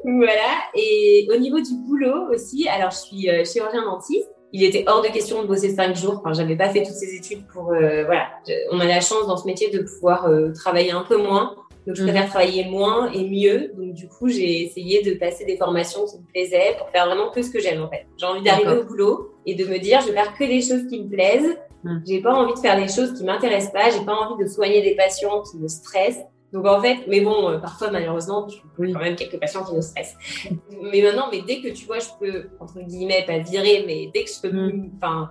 Voilà. 0.05 0.57
Et 0.75 1.29
au 1.31 1.37
niveau 1.37 1.61
du 1.61 1.75
boulot 1.87 2.33
aussi, 2.35 2.67
alors 2.67 2.91
je 2.91 2.97
suis 2.97 3.29
chirurgien 3.45 3.85
dentiste. 3.85 4.29
Il 4.53 4.65
était 4.65 4.85
hors 4.89 5.03
de 5.03 5.09
question 5.09 5.43
de 5.43 5.47
bosser 5.47 5.75
cinq 5.75 5.95
jours. 5.95 6.21
Enfin, 6.21 6.33
j'avais 6.33 6.57
pas 6.57 6.71
fait 6.71 6.83
toutes 6.83 6.95
ces 6.95 7.15
études 7.15 7.47
pour. 7.53 7.65
voilà, 7.65 8.31
on 8.73 8.81
a 8.81 8.87
la 8.87 9.01
chance 9.01 9.27
dans 9.27 9.37
ce 9.37 9.47
métier 9.47 9.71
de 9.71 9.83
pouvoir 9.83 10.29
travailler 10.55 10.93
un 10.93 11.05
peu 11.05 11.19
moins 11.19 11.55
donc, 11.91 11.97
je 11.97 12.05
préfère 12.05 12.25
mhm. 12.25 12.31
travailler 12.31 12.65
moins 12.67 13.11
et 13.11 13.29
mieux. 13.29 13.73
Donc, 13.77 13.95
du 13.95 14.07
coup, 14.07 14.29
j'ai 14.29 14.63
essayé 14.63 15.03
de 15.03 15.19
passer 15.19 15.45
des 15.45 15.57
formations 15.57 16.07
qui 16.07 16.19
me 16.19 16.25
plaisaient 16.25 16.77
pour 16.79 16.89
faire 16.91 17.07
vraiment 17.07 17.31
que 17.33 17.43
ce 17.43 17.51
que 17.51 17.59
j'aime, 17.59 17.83
en 17.83 17.91
fait. 17.91 18.07
J'ai 18.17 18.27
envie 18.27 18.43
d'arriver 18.43 18.79
au 18.79 18.85
boulot 18.85 19.35
et 19.45 19.57
de 19.57 19.65
me 19.65 19.77
dire, 19.79 20.01
je 20.01 20.07
vais 20.07 20.13
faire 20.13 20.33
que 20.39 20.45
des 20.45 20.63
choses 20.63 20.87
qui 20.89 21.03
me 21.03 21.09
plaisent. 21.09 21.57
Mhm. 21.83 22.03
J'ai 22.07 22.21
pas 22.21 22.33
envie 22.33 22.55
de 22.55 22.59
faire 22.61 22.77
des 22.77 22.87
choses 22.87 23.19
qui 23.19 23.25
m'intéressent 23.25 23.73
pas. 23.73 23.91
J'ai 23.91 24.05
pas 24.05 24.15
envie 24.15 24.41
de 24.41 24.49
soigner 24.49 24.83
des 24.83 24.95
patients 24.95 25.43
qui 25.43 25.57
me 25.59 25.67
stressent. 25.67 26.23
Donc 26.53 26.65
en 26.65 26.81
fait, 26.81 26.99
mais 27.09 27.23
bon, 27.23 27.49
euh, 27.49 27.59
parfois 27.59 27.91
malheureusement, 27.91 28.47
tu 28.47 28.61
peux 28.77 28.93
quand 28.93 29.01
même 29.01 29.17
quelques 29.17 29.41
patients 29.41 29.65
qui 29.65 29.75
me 29.75 29.81
stressent. 29.81 30.17
mais 30.93 31.03
maintenant, 31.03 31.27
mais 31.33 31.43
dès 31.43 31.61
que 31.61 31.69
tu 31.75 31.87
vois, 31.87 31.99
je 31.99 32.09
peux 32.21 32.51
entre 32.61 32.81
guillemets 32.83 33.25
pas 33.27 33.39
virer, 33.39 33.83
mais 33.85 34.11
dès 34.15 34.25
que 34.25 34.31
je 34.31 34.41
peux, 34.49 34.57
mhm. 34.57 34.93
enfin, 34.97 35.31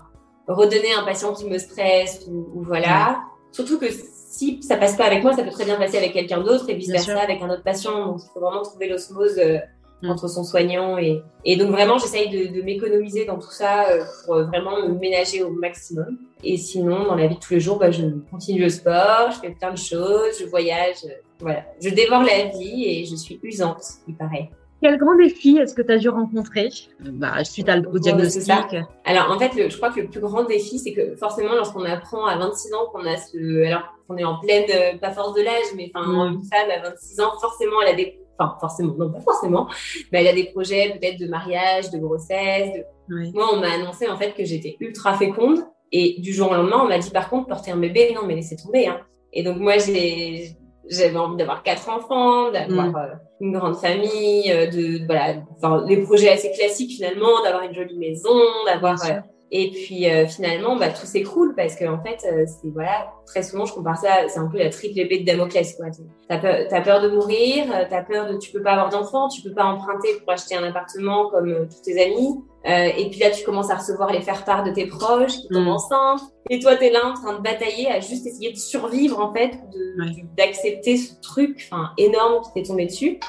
redonner 0.49 0.91
un 0.93 1.03
patient 1.03 1.33
qui 1.33 1.45
me 1.45 1.57
stresse 1.57 2.25
ou, 2.29 2.49
ou 2.53 2.63
voilà. 2.63 3.21
Surtout 3.51 3.79
que 3.79 3.87
si 4.29 4.61
ça 4.61 4.77
passe 4.77 4.95
pas 4.95 5.05
avec 5.05 5.23
moi, 5.23 5.33
ça 5.33 5.41
peut 5.41 5.49
très 5.49 5.65
bien 5.65 5.75
passer 5.75 5.97
avec 5.97 6.13
quelqu'un 6.13 6.41
d'autre 6.41 6.69
et 6.69 6.75
vice 6.75 6.91
versa 6.91 7.19
avec 7.19 7.41
un 7.41 7.49
autre 7.49 7.63
patient. 7.63 8.05
Donc 8.05 8.21
il 8.23 8.29
faut 8.31 8.39
vraiment 8.39 8.61
trouver 8.61 8.87
l'osmose 8.87 9.39
euh, 9.39 9.57
mm. 10.03 10.09
entre 10.11 10.27
son 10.27 10.43
soignant 10.43 10.99
et 10.99 11.23
et 11.45 11.57
donc 11.57 11.71
vraiment 11.71 11.97
j'essaye 11.97 12.29
de, 12.29 12.55
de 12.55 12.61
m'économiser 12.61 13.25
dans 13.25 13.39
tout 13.39 13.49
ça 13.49 13.89
euh, 13.89 14.03
pour 14.23 14.35
euh, 14.35 14.43
vraiment 14.43 14.85
me 14.87 14.93
ménager 14.93 15.41
au 15.41 15.49
maximum. 15.49 16.19
Et 16.43 16.57
sinon 16.57 17.05
dans 17.05 17.15
la 17.15 17.25
vie 17.25 17.35
de 17.35 17.39
tous 17.39 17.53
les 17.53 17.59
jours, 17.59 17.79
bah, 17.79 17.89
je 17.89 18.05
continue 18.29 18.61
le 18.61 18.69
sport, 18.69 19.31
je 19.31 19.39
fais 19.39 19.49
plein 19.49 19.71
de 19.71 19.77
choses, 19.77 20.39
je 20.39 20.45
voyage, 20.45 20.97
voilà, 21.39 21.63
je 21.81 21.89
dévore 21.89 22.21
la 22.21 22.55
vie 22.55 22.85
et 22.85 23.05
je 23.05 23.15
suis 23.15 23.39
usante, 23.41 23.81
il 24.07 24.15
paraît. 24.15 24.51
Quel 24.81 24.97
grand 24.97 25.15
défi 25.15 25.57
est-ce 25.57 25.73
que 25.73 25.81
tu 25.81 25.91
as 25.91 25.97
dû 25.97 26.07
rencontrer 26.07 26.69
bah, 27.01 27.43
suite 27.43 27.69
au 27.91 27.99
diagnostic? 27.99 28.53
Alors, 29.03 29.29
en 29.29 29.37
fait, 29.37 29.69
je 29.69 29.75
crois 29.75 29.89
que 29.89 29.99
le 29.99 30.07
plus 30.07 30.21
grand 30.21 30.45
défi, 30.45 30.79
c'est 30.79 30.93
que 30.93 31.17
forcément, 31.17 31.53
lorsqu'on 31.53 31.83
apprend 31.83 32.25
à 32.25 32.37
26 32.37 32.73
ans 32.75 32.85
qu'on 32.93 33.05
a 33.05 33.17
ce... 33.17 33.65
Alors, 33.65 33.98
qu'on 34.09 34.17
est 34.17 34.23
en 34.23 34.39
pleine, 34.39 34.65
euh, 34.69 34.97
pas 34.97 35.11
force 35.11 35.33
de 35.35 35.41
l'âge, 35.41 35.73
mais 35.75 35.91
enfin, 35.93 36.07
mm. 36.07 36.33
une 36.33 36.43
femme 36.43 36.69
à 36.71 36.89
26 36.89 37.19
ans, 37.21 37.31
forcément, 37.39 37.81
elle 37.83 37.93
a 37.93 37.95
des... 37.95 38.19
Enfin, 38.37 38.55
forcément, 38.59 38.93
non, 38.97 39.11
pas 39.11 39.19
forcément, 39.19 39.67
mais 40.11 40.21
elle 40.21 40.27
a 40.29 40.33
des 40.33 40.45
projets 40.45 40.97
peut-être 40.97 41.19
de 41.19 41.27
mariage, 41.27 41.91
de 41.91 41.97
grossesse. 41.97 42.69
Moi, 43.09 43.49
on 43.53 43.57
m'a 43.57 43.73
annoncé, 43.73 44.09
en 44.09 44.17
fait, 44.17 44.33
que 44.33 44.45
j'étais 44.45 44.77
ultra 44.79 45.13
féconde. 45.15 45.59
Et 45.91 46.21
du 46.21 46.31
jour 46.31 46.49
au 46.51 46.53
lendemain, 46.53 46.81
on 46.83 46.87
m'a 46.87 46.99
dit, 46.99 47.09
par 47.09 47.29
contre, 47.29 47.47
porter 47.47 47.71
un 47.71 47.77
bébé, 47.77 48.13
non, 48.15 48.21
mais 48.25 48.35
laissez 48.35 48.55
tomber. 48.55 48.87
Hein. 48.87 49.01
Et 49.33 49.43
donc, 49.43 49.57
moi, 49.57 49.77
j'ai 49.77 50.55
j'avais 50.89 51.17
envie 51.17 51.37
d'avoir 51.37 51.63
quatre 51.63 51.89
enfants, 51.89 52.51
d'avoir 52.51 52.87
mm. 52.87 52.95
euh, 52.95 53.15
une 53.41 53.53
grande 53.53 53.77
famille, 53.77 54.51
euh, 54.51 54.67
de 54.67 55.05
voilà, 55.05 55.35
enfin 55.55 55.85
les 55.87 55.97
projets 55.97 56.29
assez 56.29 56.51
classiques 56.51 56.91
finalement, 56.91 57.41
d'avoir 57.43 57.63
une 57.63 57.73
jolie 57.73 57.97
maison, 57.97 58.35
d'avoir 58.65 58.97
euh, 59.05 59.19
et 59.51 59.71
puis 59.71 60.05
finalement 60.27 60.75
bah 60.75 60.89
tout 60.89 61.05
s'écroule 61.05 61.55
parce 61.55 61.75
que 61.75 61.85
en 61.85 62.01
fait 62.03 62.19
c'est 62.19 62.69
voilà 62.71 63.11
très 63.25 63.43
souvent 63.43 63.65
je 63.65 63.73
compare 63.73 63.97
ça 63.97 64.27
c'est 64.27 64.39
un 64.39 64.47
peu 64.47 64.57
la 64.57 64.69
triple 64.69 64.99
épée 64.99 65.19
de 65.19 65.25
Damoclès 65.25 65.75
quoi. 65.75 65.87
T'as 66.27 66.37
peur, 66.37 66.67
as 66.71 66.81
peur 66.81 67.01
de 67.01 67.09
mourir, 67.09 67.65
t'as 67.89 68.03
peur 68.03 68.31
de 68.31 68.37
tu 68.37 68.51
peux 68.51 68.61
pas 68.61 68.73
avoir 68.73 68.89
d'enfants, 68.89 69.27
tu 69.27 69.41
peux 69.41 69.53
pas 69.53 69.65
emprunter 69.65 70.09
pour 70.19 70.31
acheter 70.31 70.55
un 70.55 70.63
appartement 70.63 71.29
comme 71.29 71.67
tous 71.67 71.81
tes 71.81 72.01
amis. 72.01 72.39
Euh, 72.67 72.89
et 72.97 73.09
puis 73.09 73.19
là, 73.19 73.31
tu 73.31 73.43
commences 73.45 73.69
à 73.71 73.75
recevoir 73.75 74.11
les 74.11 74.21
faire-part 74.21 74.63
de 74.63 74.71
tes 74.71 74.85
proches 74.85 75.37
qui 75.37 75.47
tombent 75.47 75.65
mm. 75.65 75.69
enceintes. 75.69 76.21
Et 76.49 76.59
toi, 76.59 76.75
tu 76.75 76.85
es 76.85 76.91
là 76.91 77.05
en 77.05 77.13
train 77.13 77.33
de 77.33 77.41
batailler 77.41 77.89
à 77.89 77.99
juste 77.99 78.27
essayer 78.27 78.51
de 78.51 78.57
survivre, 78.57 79.19
en 79.19 79.33
fait, 79.33 79.51
d'accepter 80.37 80.97
ce 80.97 81.13
truc 81.21 81.67
enfin 81.71 81.91
énorme 81.97 82.43
qui 82.43 82.53
t'est 82.53 82.67
tombé 82.67 82.85
dessus. 82.85 83.19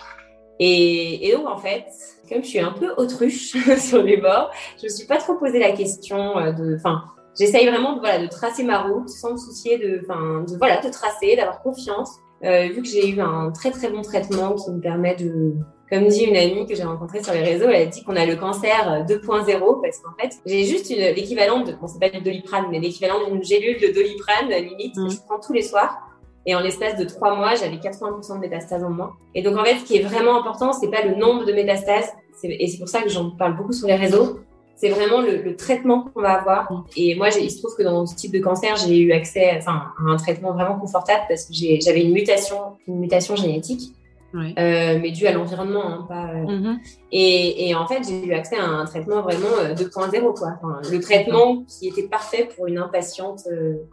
Et, 0.62 1.26
et, 1.26 1.32
donc, 1.32 1.48
en 1.48 1.56
fait, 1.56 1.86
comme 2.28 2.44
je 2.44 2.48
suis 2.48 2.60
un 2.60 2.72
peu 2.72 2.92
autruche 2.98 3.56
sur 3.78 4.02
les 4.02 4.18
bords, 4.18 4.50
je 4.78 4.84
me 4.84 4.88
suis 4.90 5.06
pas 5.06 5.16
trop 5.16 5.34
posé 5.34 5.58
la 5.58 5.72
question 5.72 6.38
euh, 6.38 6.52
de... 6.52 6.76
Enfin, 6.76 7.02
j'essaye 7.36 7.66
vraiment 7.66 7.94
de, 7.94 8.00
voilà, 8.00 8.18
de 8.18 8.28
tracer 8.28 8.62
ma 8.62 8.82
route 8.82 9.08
sans 9.08 9.32
me 9.32 9.36
soucier 9.38 9.78
de... 9.78 10.02
Enfin, 10.04 10.44
de, 10.46 10.56
voilà, 10.58 10.80
de 10.82 10.90
tracer, 10.90 11.34
d'avoir 11.34 11.62
confiance. 11.62 12.10
Euh, 12.44 12.68
vu 12.68 12.82
que 12.82 12.88
j'ai 12.88 13.08
eu 13.08 13.20
un 13.20 13.50
très 13.52 13.70
très 13.70 13.90
bon 13.90 14.02
traitement 14.02 14.54
qui 14.54 14.70
me 14.70 14.80
permet 14.80 15.14
de 15.14 15.54
Comme 15.90 16.08
dit 16.08 16.24
une 16.24 16.36
amie 16.36 16.66
que 16.66 16.74
j'ai 16.74 16.84
rencontrée 16.84 17.22
sur 17.22 17.34
les 17.34 17.42
réseaux, 17.42 17.68
elle 17.68 17.82
a 17.82 17.86
dit 17.86 18.02
qu'on 18.02 18.16
a 18.16 18.24
le 18.24 18.36
cancer 18.36 19.04
2.0 19.06 19.82
parce 19.82 19.98
qu'en 19.98 20.14
fait, 20.18 20.36
j'ai 20.46 20.64
juste 20.64 20.90
l'équivalent 20.90 21.60
de, 21.60 21.72
bon, 21.72 21.86
c'est 21.86 21.98
pas 21.98 22.10
du 22.10 22.22
doliprane, 22.22 22.66
mais 22.70 22.80
l'équivalent 22.80 23.26
d'une 23.26 23.42
gélule 23.42 23.80
de 23.80 23.94
doliprane 23.94 24.48
limite 24.48 24.94
que 24.94 25.00
mm. 25.00 25.10
je 25.10 25.16
prends 25.26 25.40
tous 25.40 25.54
les 25.54 25.62
soirs. 25.62 26.09
Et 26.46 26.54
en 26.54 26.60
l'espace 26.60 26.96
de 26.96 27.04
trois 27.04 27.36
mois, 27.36 27.54
j'avais 27.54 27.76
80% 27.76 28.34
de 28.34 28.38
métastases 28.38 28.82
en 28.82 28.90
moins. 28.90 29.12
Et 29.34 29.42
donc, 29.42 29.58
en 29.58 29.64
fait, 29.64 29.78
ce 29.78 29.84
qui 29.84 29.96
est 29.96 30.02
vraiment 30.02 30.38
important, 30.38 30.72
c'est 30.72 30.88
pas 30.88 31.02
le 31.02 31.14
nombre 31.14 31.44
de 31.44 31.52
métastases. 31.52 32.12
Et 32.42 32.66
c'est 32.68 32.78
pour 32.78 32.88
ça 32.88 33.02
que 33.02 33.10
j'en 33.10 33.30
parle 33.30 33.56
beaucoup 33.56 33.72
sur 33.72 33.86
les 33.86 33.96
réseaux. 33.96 34.40
C'est 34.76 34.88
vraiment 34.88 35.20
le, 35.20 35.54
traitement 35.56 36.04
qu'on 36.04 36.22
va 36.22 36.40
avoir. 36.40 36.86
Et 36.96 37.14
moi, 37.14 37.28
il 37.28 37.50
se 37.50 37.58
trouve 37.58 37.76
que 37.76 37.82
dans 37.82 38.06
ce 38.06 38.14
type 38.16 38.32
de 38.32 38.38
cancer, 38.38 38.76
j'ai 38.76 38.98
eu 38.98 39.12
accès 39.12 39.60
à 39.66 39.92
un 40.06 40.16
traitement 40.16 40.52
vraiment 40.52 40.78
confortable 40.78 41.24
parce 41.28 41.44
que 41.44 41.52
j'avais 41.52 42.02
une 42.02 42.12
mutation, 42.12 42.78
une 42.88 42.98
mutation 42.98 43.36
génétique 43.36 43.92
euh, 44.34 44.98
mais 45.00 45.10
dû 45.10 45.26
à 45.26 45.32
l'environnement, 45.32 45.86
hein, 45.86 46.06
pas. 46.08 46.28
Euh, 46.28 46.44
mm-hmm. 46.44 46.78
et, 47.12 47.68
et, 47.68 47.74
en 47.74 47.86
fait, 47.86 48.02
j'ai 48.06 48.26
eu 48.26 48.32
accès 48.32 48.56
à 48.56 48.64
un 48.64 48.84
traitement 48.84 49.22
vraiment 49.22 49.48
2.0, 49.74 50.16
euh, 50.16 50.32
quoi. 50.32 50.58
Enfin, 50.62 50.80
le 50.90 51.00
traitement 51.00 51.64
qui 51.64 51.88
était 51.88 52.06
parfait 52.06 52.48
pour 52.54 52.66
une 52.66 52.78
impatiente 52.78 53.42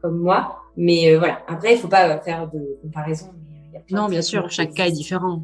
comme 0.02 0.20
moi. 0.20 0.60
Mais 0.76 1.16
voilà. 1.16 1.40
Après, 1.48 1.74
il 1.74 1.80
faut 1.80 1.88
pas 1.88 2.20
faire 2.20 2.50
de 2.52 2.78
comparaison. 2.82 3.32
non, 3.92 4.08
bien 4.08 4.22
sûr, 4.22 4.50
chaque 4.52 4.74
cas 4.74 4.88
est 4.88 4.92
différent. 4.92 5.42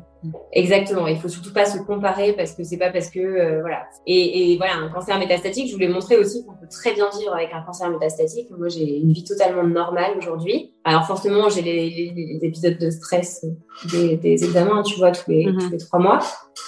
Exactement. 0.51 1.07
Il 1.07 1.17
faut 1.17 1.29
surtout 1.29 1.53
pas 1.53 1.65
se 1.65 1.77
comparer 1.79 2.33
parce 2.33 2.53
que 2.53 2.63
c'est 2.63 2.77
pas 2.77 2.91
parce 2.91 3.09
que 3.09 3.19
euh, 3.19 3.61
voilà. 3.61 3.83
Et, 4.05 4.53
et, 4.53 4.57
voilà, 4.57 4.75
un 4.75 4.89
cancer 4.89 5.17
métastatique, 5.19 5.67
je 5.67 5.73
voulais 5.73 5.87
montrer 5.87 6.17
aussi 6.17 6.45
qu'on 6.45 6.53
peut 6.53 6.67
très 6.69 6.93
bien 6.93 7.09
vivre 7.17 7.33
avec 7.33 7.49
un 7.53 7.61
cancer 7.61 7.89
métastatique. 7.89 8.49
Moi, 8.57 8.69
j'ai 8.69 8.97
une 8.97 9.13
vie 9.13 9.23
totalement 9.23 9.63
normale 9.63 10.11
aujourd'hui. 10.17 10.73
Alors 10.85 11.05
forcément, 11.05 11.49
j'ai 11.49 11.61
les, 11.61 11.89
les, 11.89 12.13
les, 12.15 12.39
épisodes 12.45 12.77
de 12.77 12.89
stress 12.89 13.45
des, 13.91 14.17
des, 14.17 14.43
examens, 14.43 14.83
tu 14.83 14.97
vois, 14.97 15.11
tous 15.11 15.31
les, 15.31 15.45
tous 15.45 15.69
les 15.69 15.77
trois 15.77 15.99
mois. 15.99 16.19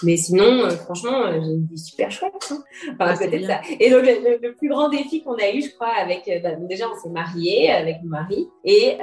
Mais 0.04 0.16
sinon, 0.16 0.64
euh, 0.64 0.70
franchement, 0.70 1.26
euh, 1.26 1.40
j'ai 1.44 1.52
une 1.52 1.68
vie 1.68 1.78
super 1.78 2.10
chouette. 2.12 2.34
Hein. 2.52 2.64
Enfin, 2.94 3.14
ah, 3.14 3.18
peut-être 3.18 3.46
ça. 3.46 3.62
Et 3.80 3.90
donc, 3.90 4.04
le, 4.06 4.54
plus 4.56 4.70
grand 4.70 4.90
défi 4.90 5.22
qu'on 5.22 5.36
a 5.36 5.52
eu, 5.52 5.62
je 5.62 5.74
crois, 5.76 5.92
avec 6.02 6.30
bah, 6.42 6.52
déjà, 6.62 6.86
on 6.90 6.98
s'est 6.98 7.10
marié 7.10 7.72
avec 7.72 7.98
mon 8.04 8.10
mari, 8.10 8.48
et, 8.64 8.98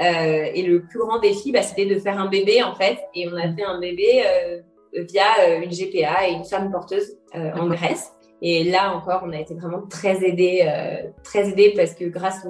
et 0.55 0.63
le 0.63 0.83
plus 0.83 0.99
grand 0.99 1.19
défi, 1.19 1.53
bah, 1.53 1.63
c'était 1.63 1.87
de 1.87 1.99
faire 1.99 2.19
un 2.19 2.29
bébé 2.29 2.63
en 2.63 2.75
fait. 2.75 2.99
Et 3.15 3.29
on 3.29 3.37
a 3.37 3.53
fait 3.53 3.65
un 3.65 3.79
bébé 3.79 4.23
euh, 4.25 4.42
via 4.93 5.25
euh, 5.41 5.63
une 5.63 5.71
GPA 5.71 6.29
et 6.29 6.33
une 6.33 6.45
femme 6.45 6.71
porteuse 6.71 7.17
euh, 7.35 7.53
en 7.55 7.69
Grèce. 7.69 8.13
Et 8.43 8.65
là 8.65 8.95
encore, 8.95 9.23
on 9.25 9.33
a 9.33 9.39
été 9.39 9.55
vraiment 9.55 9.87
très 9.89 10.25
aidés, 10.25 10.69
très 11.23 11.51
aidés 11.51 11.75
parce 11.77 11.95
que 11.95 12.07
grâce 12.07 12.45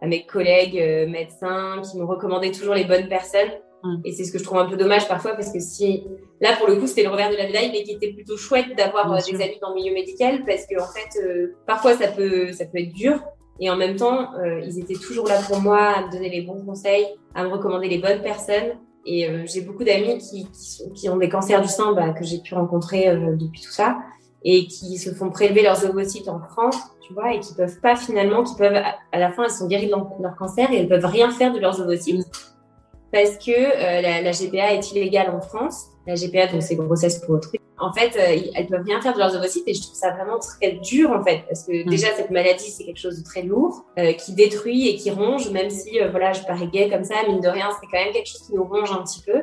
à 0.00 0.06
mes 0.06 0.24
collègues 0.24 1.08
médecins 1.08 1.82
qui 1.82 1.98
m'ont 1.98 2.06
recommandé 2.06 2.52
toujours 2.52 2.74
les 2.74 2.84
bonnes 2.84 3.08
personnes, 3.08 3.50
mm. 3.82 3.96
et 4.04 4.12
c'est 4.12 4.22
ce 4.22 4.30
que 4.30 4.38
je 4.38 4.44
trouve 4.44 4.58
un 4.58 4.66
peu 4.66 4.76
dommage 4.76 5.08
parfois 5.08 5.32
parce 5.32 5.52
que 5.52 5.58
si 5.58 6.06
là 6.40 6.50
pour 6.56 6.68
le 6.68 6.76
coup 6.76 6.86
c'était 6.86 7.02
le 7.02 7.08
revers 7.08 7.30
de 7.30 7.36
la 7.36 7.48
médaille, 7.48 7.72
mais 7.72 7.82
qui 7.82 7.94
était 7.94 8.12
plutôt 8.12 8.36
chouette 8.36 8.76
d'avoir 8.76 9.12
des 9.12 9.42
amis 9.42 9.58
dans 9.60 9.70
le 9.70 9.74
milieu 9.74 9.92
médical 9.92 10.44
parce 10.46 10.66
que 10.66 10.80
en 10.80 10.86
fait 10.86 11.20
parfois 11.66 11.96
ça 11.96 12.06
peut 12.12 12.52
ça 12.52 12.66
peut 12.66 12.78
être 12.78 12.92
dur. 12.92 13.20
Et 13.58 13.68
en 13.70 13.76
même 13.76 13.96
temps 13.96 14.30
ils 14.62 14.78
étaient 14.78 14.94
toujours 14.94 15.26
là 15.26 15.40
pour 15.48 15.60
moi 15.60 15.80
à 15.80 16.06
me 16.06 16.12
donner 16.12 16.30
les 16.30 16.42
bons 16.42 16.64
conseils, 16.64 17.08
à 17.34 17.42
me 17.42 17.48
recommander 17.48 17.88
les 17.88 17.98
bonnes 17.98 18.22
personnes 18.22 18.78
et 19.08 19.26
euh, 19.26 19.44
j'ai 19.46 19.62
beaucoup 19.62 19.84
d'amis 19.84 20.18
qui, 20.18 20.46
qui, 20.94 21.08
ont 21.08 21.16
des 21.16 21.30
cancers 21.30 21.62
du 21.62 21.68
sein 21.68 21.94
bah, 21.94 22.10
que 22.10 22.24
j'ai 22.24 22.38
pu 22.38 22.54
rencontrer 22.54 23.08
euh, 23.08 23.36
depuis 23.36 23.62
tout 23.62 23.70
ça 23.70 23.98
et 24.44 24.66
qui 24.66 24.98
se 24.98 25.10
font 25.10 25.30
prélever 25.30 25.62
leurs 25.62 25.84
ovocytes 25.84 26.28
en 26.28 26.38
France, 26.40 26.76
tu 27.00 27.14
vois, 27.14 27.32
et 27.32 27.40
qui 27.40 27.54
peuvent 27.54 27.80
pas 27.80 27.96
finalement, 27.96 28.44
qui 28.44 28.54
peuvent 28.54 28.76
à 28.76 29.18
la 29.18 29.32
fin 29.32 29.44
elles 29.44 29.50
sont 29.50 29.66
guéries 29.66 29.86
de 29.86 29.90
leur, 29.92 30.36
cancer 30.36 30.70
et 30.70 30.76
elles 30.76 30.88
peuvent 30.88 31.06
rien 31.06 31.30
faire 31.30 31.52
de 31.54 31.58
leurs 31.58 31.80
ovocytes 31.80 32.26
parce 33.10 33.38
que 33.38 33.50
euh, 33.50 34.02
la, 34.02 34.20
la, 34.20 34.30
GPA 34.32 34.74
est 34.74 34.92
illégale 34.92 35.30
en 35.30 35.40
France. 35.40 35.86
La 36.06 36.14
GPA 36.14 36.46
donc 36.46 36.62
c'est 36.62 36.76
grossesse 36.76 37.18
pour 37.20 37.36
autrui 37.36 37.58
en 37.80 37.92
fait, 37.92 38.16
euh, 38.16 38.50
elles 38.54 38.66
peuvent 38.66 38.84
rien 38.84 39.00
faire 39.00 39.14
de 39.14 39.18
leurs 39.18 39.34
ovocytes 39.36 39.66
et 39.66 39.74
je 39.74 39.82
trouve 39.82 39.94
ça 39.94 40.10
vraiment 40.12 40.38
très 40.38 40.72
dur 40.72 41.10
en 41.10 41.22
fait 41.22 41.42
parce 41.48 41.64
que 41.64 41.84
mm. 41.84 41.88
déjà 41.88 42.08
cette 42.16 42.30
maladie 42.30 42.70
c'est 42.70 42.84
quelque 42.84 42.98
chose 42.98 43.18
de 43.18 43.24
très 43.24 43.42
lourd 43.42 43.84
euh, 43.98 44.12
qui 44.12 44.32
détruit 44.34 44.88
et 44.88 44.96
qui 44.96 45.10
ronge 45.10 45.50
même 45.50 45.70
si 45.70 46.00
euh, 46.00 46.10
voilà 46.10 46.32
je 46.32 46.42
parais 46.42 46.66
gay 46.66 46.88
comme 46.88 47.04
ça 47.04 47.14
mine 47.28 47.40
de 47.40 47.48
rien 47.48 47.68
c'est 47.80 47.86
quand 47.86 48.02
même 48.02 48.12
quelque 48.12 48.28
chose 48.28 48.42
qui 48.46 48.54
nous 48.54 48.64
ronge 48.64 48.90
un 48.92 49.02
petit 49.02 49.22
peu 49.22 49.42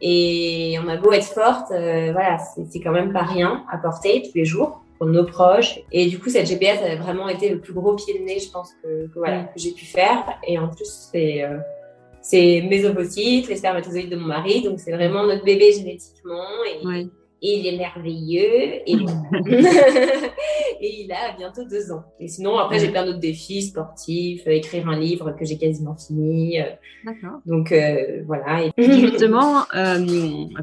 et 0.00 0.78
on 0.82 0.88
a 0.88 0.96
beau 0.96 1.12
être 1.12 1.24
forte 1.24 1.70
euh, 1.72 2.12
voilà 2.12 2.38
c'est 2.38 2.80
quand 2.80 2.92
même 2.92 3.12
pas 3.12 3.22
rien 3.22 3.64
à 3.70 3.78
porter 3.78 4.22
tous 4.22 4.36
les 4.36 4.44
jours 4.44 4.82
pour 4.98 5.06
nos 5.06 5.24
proches 5.24 5.80
et 5.92 6.06
du 6.06 6.18
coup 6.18 6.30
cette 6.30 6.46
GPS 6.46 6.80
a 6.82 6.96
vraiment 6.96 7.28
été 7.28 7.48
le 7.48 7.60
plus 7.60 7.72
gros 7.72 7.94
pied 7.94 8.18
de 8.18 8.24
nez 8.24 8.38
je 8.38 8.50
pense 8.50 8.72
que, 8.82 9.06
que 9.06 9.18
voilà 9.18 9.42
mm. 9.42 9.46
que 9.46 9.60
j'ai 9.60 9.72
pu 9.72 9.84
faire 9.84 10.24
et 10.46 10.58
en 10.58 10.68
plus 10.68 11.08
c'est 11.12 11.44
c'est 12.22 12.62
mes 12.68 12.84
ovocytes, 12.84 13.48
les 13.48 13.56
spermatozoïdes 13.56 14.10
de 14.10 14.16
mon 14.16 14.26
mari, 14.26 14.62
donc 14.62 14.78
c'est 14.78 14.92
vraiment 14.92 15.26
notre 15.26 15.42
bébé 15.42 15.72
génétiquement. 15.72 16.44
Et, 16.66 17.08
et 17.42 17.58
il 17.58 17.66
est 17.66 17.78
merveilleux 17.78 18.82
et, 18.86 18.92
et 20.80 21.02
il 21.02 21.12
a 21.12 21.36
bientôt 21.36 21.64
deux 21.64 21.92
ans. 21.92 22.02
Et 22.18 22.28
sinon, 22.28 22.58
après, 22.58 22.78
j'ai 22.78 22.88
plein 22.88 23.04
d'autres 23.04 23.18
défis 23.18 23.62
sportifs, 23.62 24.46
euh, 24.46 24.52
écrire 24.52 24.88
un 24.88 24.98
livre 24.98 25.32
que 25.32 25.44
j'ai 25.44 25.56
quasiment 25.56 25.96
fini. 25.96 26.60
Euh. 26.60 26.64
D'accord. 27.04 27.38
Donc 27.46 27.72
euh, 27.72 28.22
voilà. 28.26 28.64
Et... 28.64 28.72
Justement, 28.78 29.64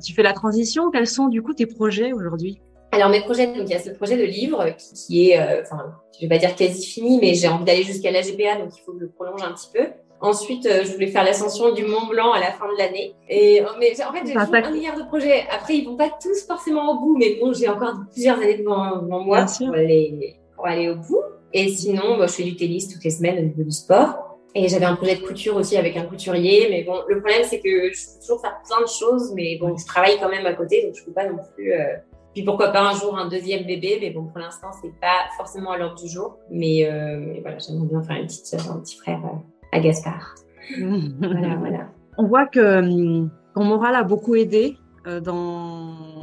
tu 0.03 0.13
fais 0.13 0.23
la 0.23 0.33
transition. 0.33 0.91
Quels 0.91 1.07
sont 1.07 1.27
du 1.27 1.41
coup 1.41 1.53
tes 1.53 1.65
projets 1.65 2.13
aujourd'hui? 2.13 2.59
Alors 2.91 3.09
mes 3.09 3.21
projets, 3.21 3.47
donc 3.47 3.63
il 3.65 3.69
y 3.69 3.75
a 3.75 3.79
ce 3.79 3.89
projet 3.89 4.17
de 4.17 4.23
livre 4.23 4.65
qui, 4.77 4.93
qui 4.93 5.29
est, 5.29 5.61
enfin, 5.61 5.93
je 6.15 6.21
vais 6.21 6.29
pas 6.29 6.37
dire 6.37 6.55
quasi 6.55 6.85
fini, 6.85 7.19
mais 7.19 7.33
j'ai 7.33 7.49
envie 7.49 7.65
d'aller 7.65 7.83
jusqu'à 7.83 8.11
la 8.11 8.21
GPA, 8.21 8.59
donc 8.59 8.69
il 8.75 8.81
faut 8.85 8.93
que 8.93 8.99
je 8.99 9.03
le 9.03 9.09
prolonge 9.09 9.41
un 9.43 9.51
petit 9.51 9.67
peu. 9.73 9.87
Ensuite, 10.19 10.65
euh, 10.65 10.83
je 10.83 10.93
voulais 10.93 11.07
faire 11.07 11.23
l'ascension 11.23 11.73
du 11.73 11.85
Mont 11.85 12.07
Blanc 12.07 12.31
à 12.31 12.39
la 12.39 12.51
fin 12.51 12.65
de 12.71 12.77
l'année. 12.77 13.13
Et 13.29 13.61
oh, 13.63 13.71
mais 13.79 13.93
en 14.03 14.11
fait, 14.11 14.25
j'ai 14.25 14.35
un 14.35 14.71
milliard 14.71 14.97
de 14.97 15.03
projets. 15.03 15.45
Après, 15.51 15.77
ils 15.77 15.85
vont 15.85 15.95
pas 15.95 16.09
tous 16.21 16.45
forcément 16.47 16.91
au 16.91 16.99
bout, 16.99 17.17
mais 17.17 17.37
bon, 17.39 17.53
j'ai 17.53 17.69
encore 17.69 17.93
plusieurs 18.11 18.37
années 18.37 18.57
devant, 18.57 19.01
moi 19.03 19.45
pour 19.45 19.73
aller, 19.75 20.35
pour 20.55 20.65
aller 20.65 20.89
au 20.89 20.95
bout. 20.95 21.21
Et 21.53 21.69
sinon, 21.69 22.17
bah, 22.17 22.27
je 22.27 22.33
fais 22.33 22.43
du 22.43 22.55
tennis 22.55 22.87
toutes 22.91 23.03
les 23.03 23.11
semaines 23.11 23.37
au 23.37 23.43
niveau 23.43 23.63
du 23.63 23.71
sport. 23.71 24.39
Et 24.55 24.67
j'avais 24.69 24.85
un 24.85 24.95
projet 24.95 25.15
de 25.15 25.21
couture 25.21 25.55
aussi 25.55 25.77
avec 25.77 25.95
un 25.97 26.03
couturier. 26.03 26.67
Mais 26.69 26.83
bon, 26.83 26.95
le 27.07 27.19
problème, 27.19 27.43
c'est 27.43 27.59
que 27.59 27.93
je 27.93 28.05
peux 28.05 28.19
toujours 28.19 28.41
faire 28.41 28.59
plein 28.67 28.81
de 28.81 28.89
choses, 28.89 29.33
mais 29.35 29.57
bon, 29.59 29.77
je 29.77 29.85
travaille 29.85 30.17
quand 30.19 30.29
même 30.29 30.45
à 30.47 30.53
côté, 30.53 30.83
donc 30.83 30.95
je 30.95 31.03
peux 31.03 31.11
pas 31.11 31.27
non 31.27 31.37
plus. 31.55 31.73
Euh... 31.73 31.95
Puis 32.33 32.43
pourquoi 32.43 32.69
pas 32.69 32.81
un 32.81 32.93
jour 32.93 33.17
un 33.17 33.27
deuxième 33.27 33.65
bébé, 33.65 33.97
mais 34.01 34.09
bon, 34.09 34.25
pour 34.25 34.39
l'instant, 34.39 34.67
c'est 34.81 34.93
pas 34.99 35.25
forcément 35.37 35.71
à 35.71 35.77
l'ordre 35.77 35.95
du 35.95 36.07
jour. 36.07 36.37
Mais, 36.49 36.85
euh, 36.85 37.17
mais 37.19 37.39
voilà, 37.41 37.57
j'aimerais 37.59 37.87
bien 37.87 38.03
faire 38.03 38.15
une 38.17 38.27
petite 38.27 38.55
un 38.69 38.79
petit 38.79 38.97
frère. 38.97 39.21
Euh, 39.25 39.56
à 39.77 39.79
Gaspard. 39.79 40.35
voilà, 40.77 41.55
voilà. 41.59 41.87
On 42.17 42.27
voit 42.27 42.47
que 42.47 42.79
hum, 42.79 43.29
ton 43.55 43.63
moral 43.63 43.95
a 43.95 44.03
beaucoup 44.03 44.35
aidé 44.35 44.77
euh, 45.05 45.19
dans 45.19 46.21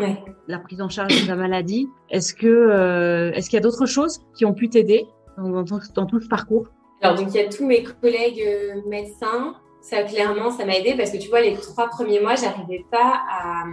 la 0.49 0.59
prise 0.59 0.81
en 0.81 0.89
charge 0.89 1.23
de 1.23 1.29
la 1.29 1.37
maladie. 1.37 1.89
Est-ce 2.11 2.35
que 2.35 2.47
euh, 2.47 3.33
est-ce 3.33 3.49
qu'il 3.49 3.57
y 3.57 3.61
a 3.61 3.63
d'autres 3.63 3.87
choses 3.87 4.21
qui 4.37 4.45
ont 4.45 4.55
pu 4.55 4.69
t'aider 4.69 5.07
dans, 5.39 5.65
tout 5.65 6.21
ce 6.21 6.29
parcours? 6.29 6.67
Alors 7.01 7.17
donc 7.17 7.29
il 7.35 7.41
y 7.41 7.45
a 7.45 7.49
tous 7.49 7.67
mes 7.67 7.83
collègues 7.83 8.43
euh, 8.47 8.81
médecins. 8.89 9.55
Ça 9.81 10.03
clairement 10.03 10.51
ça 10.51 10.65
m'a 10.65 10.77
aidé 10.77 10.95
parce 10.97 11.11
que 11.11 11.19
tu 11.19 11.29
vois 11.29 11.43
les 11.43 11.55
trois 11.55 11.89
premiers 11.89 12.21
mois 12.21 12.37
j'arrivais 12.37 12.85
pas 12.91 13.21
à, 13.31 13.65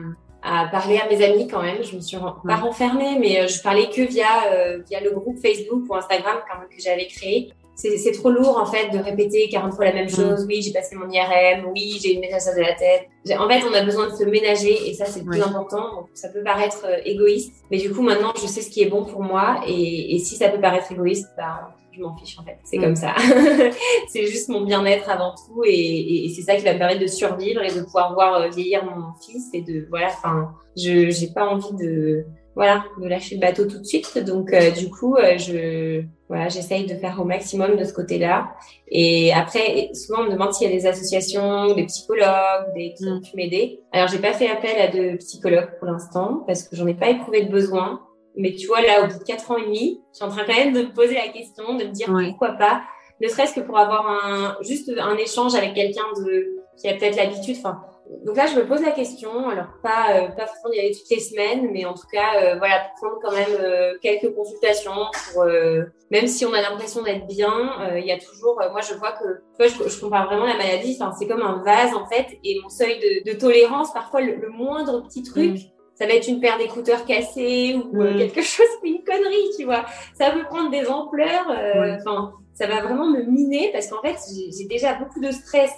à 0.44 0.68
parler 0.68 0.98
à 0.98 1.08
mes 1.08 1.24
amis 1.24 1.48
quand 1.48 1.62
même. 1.62 1.82
Je 1.84 1.96
me 1.96 2.02
suis 2.02 2.18
pas 2.18 2.56
renfermée, 2.56 3.18
mais 3.20 3.48
je 3.48 3.62
parlais 3.64 3.90
que 3.90 4.02
via 4.02 4.82
via 4.88 5.02
le 5.02 5.12
groupe 5.12 5.38
Facebook 5.40 5.84
ou 5.90 5.96
Instagram 5.96 6.38
que 6.70 6.82
j'avais 6.82 7.08
créé 7.08 7.54
c'est 7.82 8.12
trop 8.12 8.30
lourd 8.30 8.58
en 8.58 8.66
fait 8.66 8.90
de 8.90 9.00
répéter 9.00 9.50
40 9.50 9.74
fois 9.74 9.86
la 9.86 9.94
même 9.94 10.06
mm. 10.06 10.10
chose. 10.10 10.46
Oui, 10.48 10.62
j'ai 10.62 10.72
passé 10.72 10.96
mon 10.96 11.10
IRM. 11.10 11.66
Oui, 11.74 12.00
j'ai 12.02 12.14
une 12.14 12.20
métastase 12.20 12.56
de 12.56 12.62
la 12.62 12.74
tête. 12.74 13.08
En 13.40 13.48
fait, 13.48 13.62
on 13.70 13.74
a 13.74 13.84
besoin 13.84 14.10
de 14.10 14.16
se 14.16 14.24
ménager 14.24 14.90
et 14.90 14.94
ça, 14.94 15.06
c'est 15.06 15.20
le 15.20 15.26
plus 15.26 15.42
important. 15.42 16.08
ça 16.14 16.30
peut 16.30 16.44
paraître 16.44 16.86
euh, 16.86 16.98
égoïste, 17.06 17.54
mais 17.70 17.78
du 17.78 17.92
coup, 17.92 18.02
maintenant, 18.02 18.34
je 18.36 18.48
sais 18.48 18.62
ce 18.62 18.70
qui 18.70 18.82
est 18.82 18.90
bon 18.90 19.06
pour 19.06 19.22
moi 19.22 19.62
et, 19.68 20.16
et 20.16 20.20
si 20.20 20.36
ça 20.36 20.50
peut 20.50 20.62
paraître 20.62 20.92
égoïste, 20.92 21.28
bah, 21.38 21.72
je 21.92 22.02
m'en 22.02 22.16
fiche 22.16 22.38
en 22.40 22.44
fait. 22.44 22.58
C'est 22.64 22.78
mm. 22.78 22.82
comme 22.82 22.96
ça. 22.96 23.16
c'est 24.10 24.26
juste 24.26 24.50
mon 24.50 24.62
bien-être 24.62 25.10
avant 25.10 25.34
tout 25.36 25.64
et, 25.66 26.26
et 26.26 26.30
c'est 26.30 26.42
ça 26.42 26.56
qui 26.56 26.64
va 26.64 26.74
me 26.74 26.78
permettre 26.78 27.02
de 27.02 27.08
survivre 27.08 27.62
et 27.62 27.74
de 27.74 27.82
pouvoir 27.82 28.14
voir 28.14 28.42
euh, 28.42 28.50
vieillir 28.50 28.86
mon 28.86 29.14
fils 29.22 29.50
et 29.54 29.62
de 29.62 29.88
voilà. 29.90 30.08
Enfin, 30.08 30.52
je 30.78 31.10
j'ai 31.10 31.28
pas 31.28 31.46
envie 31.48 31.74
de 31.74 32.26
voilà, 32.56 32.84
de 33.02 33.08
lâcher 33.08 33.36
le 33.36 33.42
bateau 33.42 33.66
tout 33.66 33.80
de 33.80 33.86
suite. 33.86 34.18
Donc, 34.26 34.54
euh, 34.54 34.72
du 34.72 34.90
coup, 34.90 35.16
euh, 35.16 35.38
je, 35.38 36.04
voilà, 36.28 36.50
j'essaye 36.50 36.86
de 36.86 36.96
faire 36.96 37.20
au 37.20 37.24
maximum 37.24 37.78
de 37.78 37.84
ce 37.84 37.94
côté-là. 37.94 38.52
Et 38.90 39.32
après, 39.34 39.90
souvent, 39.94 40.22
on 40.22 40.26
me 40.26 40.32
demande 40.32 40.54
s'il 40.54 40.70
y 40.70 40.72
a 40.72 40.76
des 40.76 40.86
associations, 40.86 41.74
des 41.74 41.86
psychologues, 41.86 42.74
des 42.76 42.94
qui 42.94 43.06
ont 43.08 43.18
mm. 43.18 43.22
pu 43.22 43.36
m'aider. 43.36 43.80
Alors, 43.92 44.08
j'ai 44.10 44.20
pas 44.20 44.34
fait 44.34 44.50
appel 44.50 44.80
à 44.80 44.88
de 44.88 45.18
psychologues 45.18 45.70
pour 45.80 45.88
l'instant 45.88 46.44
parce 46.46 46.64
que 46.64 46.76
j'en 46.76 46.88
ai 46.88 46.94
pas 46.94 47.10
éprouvé 47.10 47.44
de 47.44 47.52
besoin. 47.52 48.02
Mais 48.36 48.54
tu 48.54 48.68
vois, 48.68 48.82
là, 48.82 49.04
au 49.04 49.08
bout 49.08 49.20
de 49.20 49.24
quatre 49.24 49.52
ans 49.52 49.58
et 49.58 49.66
demi, 49.66 50.02
je 50.12 50.18
suis 50.18 50.26
en 50.26 50.30
train 50.30 50.44
quand 50.46 50.56
même 50.56 50.74
de 50.74 50.84
me 50.84 50.94
poser 50.94 51.16
la 51.16 51.28
question, 51.28 51.76
de 51.76 51.86
me 51.86 51.92
dire 51.92 52.08
pourquoi 52.30 52.54
pas, 52.54 52.82
ne 53.22 53.28
serait-ce 53.28 53.54
que 53.54 53.60
pour 53.60 53.78
avoir 53.78 54.08
un, 54.10 54.58
juste 54.62 54.92
un 54.98 55.18
échange 55.18 55.54
avec 55.54 55.74
quelqu'un 55.74 56.06
de, 56.18 56.61
qui 56.82 56.90
a 56.90 56.96
peut-être 56.96 57.16
l'habitude, 57.16 57.56
enfin, 57.60 57.82
donc 58.26 58.36
là, 58.36 58.46
je 58.46 58.56
me 58.58 58.68
pose 58.68 58.82
la 58.82 58.92
question. 58.92 59.48
Alors 59.50 59.68
pas 59.82 60.16
euh, 60.16 60.28
pas 60.30 60.46
forcément 60.46 60.74
y 60.74 60.80
aller 60.80 60.92
toutes 60.92 61.10
les 61.10 61.20
semaines, 61.20 61.70
mais 61.72 61.86
en 61.86 61.94
tout 61.94 62.08
cas, 62.12 62.42
euh, 62.42 62.56
voilà, 62.58 62.90
prendre 63.00 63.20
quand 63.22 63.32
même 63.32 63.58
euh, 63.60 63.94
quelques 64.02 64.34
consultations 64.36 64.92
pour 65.32 65.44
euh, 65.44 65.84
même 66.10 66.28
si 66.28 66.46
on 66.46 66.54
a 66.54 66.62
l'impression 66.62 67.04
d'être 67.04 67.26
bien, 67.26 67.72
il 67.96 68.06
y 68.06 68.12
a 68.12 68.18
toujours. 68.18 68.62
moi, 68.72 68.82
je 68.82 68.96
vois 68.96 69.14
que 69.14 69.42
je, 69.60 69.90
je, 69.90 70.02
compare 70.02 70.26
vraiment 70.28 70.46
la 70.46 70.58
maladie. 70.58 70.98
Enfin, 71.00 71.14
c'est 71.18 71.26
comme 71.26 71.42
un 71.42 71.64
vase 71.64 71.94
en 71.96 72.06
fait, 72.06 72.38
et 72.44 72.60
mon 72.62 72.70
seuil 72.70 73.00
de, 73.00 73.32
de 73.32 73.38
tolérance, 73.38 73.94
parfois 73.94 74.20
le, 74.20 74.50
moindre 74.50 75.04
petit 75.08 75.24
truc. 75.24 75.52
Mm 75.52 75.82
ça 76.02 76.08
va 76.08 76.14
être 76.14 76.28
une 76.28 76.40
paire 76.40 76.58
d'écouteurs 76.58 77.06
cassés 77.06 77.76
ou 77.76 78.02
euh, 78.02 78.16
mm. 78.16 78.18
quelque 78.18 78.42
chose, 78.42 78.66
une 78.84 79.04
connerie, 79.04 79.52
tu 79.56 79.66
vois. 79.66 79.86
Ça 80.16 80.32
peut 80.32 80.44
prendre 80.46 80.72
des 80.72 80.88
ampleurs. 80.88 81.48
Euh, 81.52 81.96
enfin, 82.00 82.34
ça 82.56 82.66
va 82.66 82.82
vraiment 82.82 83.08
me 83.08 83.22
miner 83.22 83.70
parce 83.72 83.88
qu'en 83.88 84.02
fait, 84.02 84.18
j'ai 84.34 84.66
déjà 84.66 84.96
beaucoup 84.96 85.20
de 85.20 85.30
stress 85.30 85.72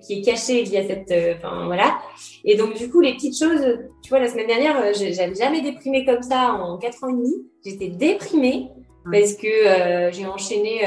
qui 0.00 0.20
est 0.20 0.22
caché 0.22 0.62
via 0.62 0.86
cette, 0.86 1.10
euh, 1.10 1.34
enfin 1.36 1.66
voilà. 1.66 1.98
Et 2.44 2.56
donc 2.56 2.74
du 2.74 2.90
coup, 2.90 3.00
les 3.00 3.14
petites 3.14 3.38
choses, 3.38 3.78
tu 4.02 4.10
vois, 4.10 4.20
la 4.20 4.28
semaine 4.28 4.46
dernière, 4.46 4.76
j'avais 4.94 5.34
jamais 5.34 5.60
déprimé 5.60 6.04
comme 6.04 6.22
ça 6.22 6.52
en 6.52 6.78
quatre 6.78 7.02
ans 7.04 7.08
et 7.08 7.12
demi. 7.12 7.34
J'étais 7.64 7.88
déprimée 7.88 8.68
parce 9.10 9.34
que 9.34 10.10
j'ai 10.12 10.26
enchaîné 10.26 10.80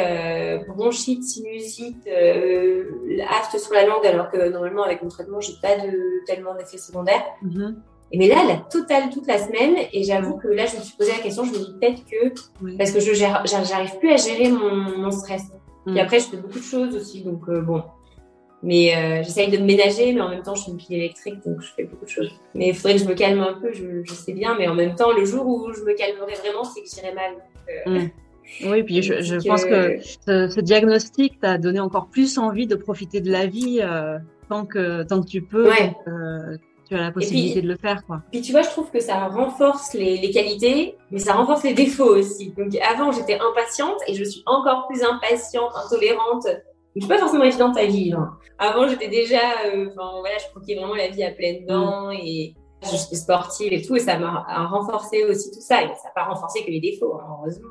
bronchite, 0.68 1.24
sinusite, 1.24 2.08
euh, 2.08 2.86
afte 3.30 3.58
sur 3.60 3.74
la 3.74 3.86
langue, 3.86 4.06
alors 4.06 4.30
que 4.30 4.50
normalement 4.50 4.84
avec 4.84 5.02
mon 5.02 5.10
traitement, 5.10 5.40
j'ai 5.40 5.54
pas 5.62 5.78
de 5.78 6.26
tellement 6.26 6.56
d'effets 6.56 6.78
secondaires. 6.78 7.24
Mm-hmm. 7.44 7.76
Et 8.12 8.18
mais 8.18 8.28
là, 8.28 8.44
la 8.48 8.58
totale 8.58 9.10
toute 9.10 9.28
la 9.28 9.38
semaine. 9.38 9.76
Et 9.92 10.04
j'avoue 10.04 10.38
que 10.38 10.48
là, 10.48 10.66
je 10.66 10.78
me 10.78 10.82
suis 10.82 10.96
posé 10.96 11.12
la 11.12 11.20
question, 11.20 11.44
je 11.44 11.52
me 11.52 11.58
dis 11.58 11.74
peut-être 11.80 12.06
que, 12.06 12.78
parce 12.78 12.92
que 12.92 13.00
je 13.00 13.14
j'arrive 13.14 13.98
plus 14.00 14.12
à 14.12 14.18
gérer 14.18 14.50
mon, 14.50 14.98
mon 14.98 15.12
stress. 15.12 15.44
Et 15.88 15.92
mm. 15.92 15.98
après, 15.98 16.20
je 16.20 16.26
fais 16.26 16.38
beaucoup 16.38 16.60
de 16.60 16.64
choses 16.64 16.96
aussi, 16.96 17.24
donc 17.24 17.42
euh, 17.50 17.62
bon. 17.62 17.84
Mais 18.64 18.96
euh, 18.96 19.24
j'essaye 19.24 19.50
de 19.52 19.58
me 19.58 19.66
ménager, 19.66 20.14
mais 20.14 20.22
en 20.22 20.30
même 20.30 20.42
temps, 20.42 20.56
je 20.56 20.64
suis 20.64 20.72
une 20.72 20.78
pile 20.78 20.98
électrique, 20.98 21.36
donc 21.46 21.62
je 21.62 21.72
fais 21.76 21.84
beaucoup 21.84 22.06
de 22.06 22.10
choses. 22.10 22.32
Mais 22.56 22.70
il 22.70 22.76
faudrait 22.76 22.96
que 22.96 23.04
je 23.04 23.08
me 23.08 23.14
calme 23.14 23.40
un 23.40 23.54
peu, 23.54 23.72
je, 23.72 24.04
je, 24.04 24.14
sais 24.14 24.34
bien, 24.34 24.56
mais 24.58 24.68
en 24.68 24.74
même 24.74 24.96
temps, 24.96 25.12
le 25.12 25.26
jour 25.26 25.46
où 25.46 25.72
je 25.74 25.82
me 25.82 25.94
calmerai 25.94 26.34
vraiment, 26.34 26.64
c'est 26.64 26.82
que 26.82 26.90
j'irai 26.90 27.14
mal. 27.14 27.34
Euh, 27.88 28.00
mm. 28.00 28.10
Oui, 28.64 28.82
puis 28.84 29.02
je, 29.02 29.22
je 29.22 29.46
pense 29.46 29.66
que 29.66 29.98
ce, 30.26 30.48
ce 30.48 30.62
diagnostic 30.62 31.38
t'a 31.42 31.58
donné 31.58 31.82
encore 31.82 32.08
plus 32.08 32.38
envie 32.38 32.66
de 32.66 32.76
profiter 32.76 33.20
de 33.20 33.30
la 33.30 33.46
vie 33.46 33.80
euh, 33.82 34.20
tant 34.48 34.66
que 34.66 35.04
tant 35.04 35.22
que 35.22 35.28
tu 35.28 35.42
peux. 35.42 35.68
Ouais. 35.68 35.94
Donc, 36.06 36.60
tu 36.88 36.96
as 36.96 37.02
la 37.02 37.12
possibilité 37.12 37.62
de 37.62 37.68
le 37.68 37.76
faire. 37.76 38.06
Quoi. 38.06 38.22
Puis 38.32 38.42
tu 38.42 38.52
vois, 38.52 38.62
je 38.62 38.70
trouve 38.70 38.90
que 38.90 39.00
ça 39.00 39.28
renforce 39.28 39.94
les, 39.94 40.18
les, 40.18 40.32
qualités, 40.32 40.98
mais 41.12 41.20
ça 41.20 41.34
renforce 41.34 41.64
les 41.64 41.74
défauts 41.74 42.16
aussi. 42.16 42.54
Donc 42.58 42.74
avant, 42.82 43.12
j'étais 43.12 43.38
impatiente 43.40 43.98
et 44.08 44.14
je 44.14 44.24
suis 44.24 44.44
encore 44.46 44.88
plus 44.88 45.04
impatiente, 45.04 45.72
intolérante. 45.76 46.48
Je 46.96 47.02
suis 47.02 47.10
pas 47.10 47.18
forcément 47.18 47.44
évidente 47.44 47.78
à 47.78 47.86
vivre. 47.86 48.38
Avant, 48.60 48.88
j'étais 48.88 49.08
déjà, 49.08 49.66
euh, 49.66 49.88
enfin 49.90 50.20
voilà, 50.20 50.38
je 50.38 50.50
croquais 50.50 50.76
vraiment 50.76 50.96
la 50.96 51.10
vie 51.10 51.24
à 51.24 51.32
pleines 51.32 51.66
dents 51.66 52.08
mm. 52.08 52.18
et 52.24 52.56
je 52.84 52.96
suis 52.96 53.16
sportive 53.16 53.74
et 53.74 53.82
tout, 53.82 53.96
et 53.96 54.00
ça 54.00 54.18
m'a 54.18 54.46
renforcé 54.68 55.24
aussi 55.26 55.52
tout 55.52 55.62
ça. 55.62 55.82
Et 55.84 55.88
ça 55.88 56.06
n'a 56.06 56.12
pas 56.16 56.24
renforcé 56.24 56.64
que 56.64 56.72
les 56.72 56.80
défauts, 56.80 57.16
hein, 57.16 57.38
heureusement. 57.40 57.70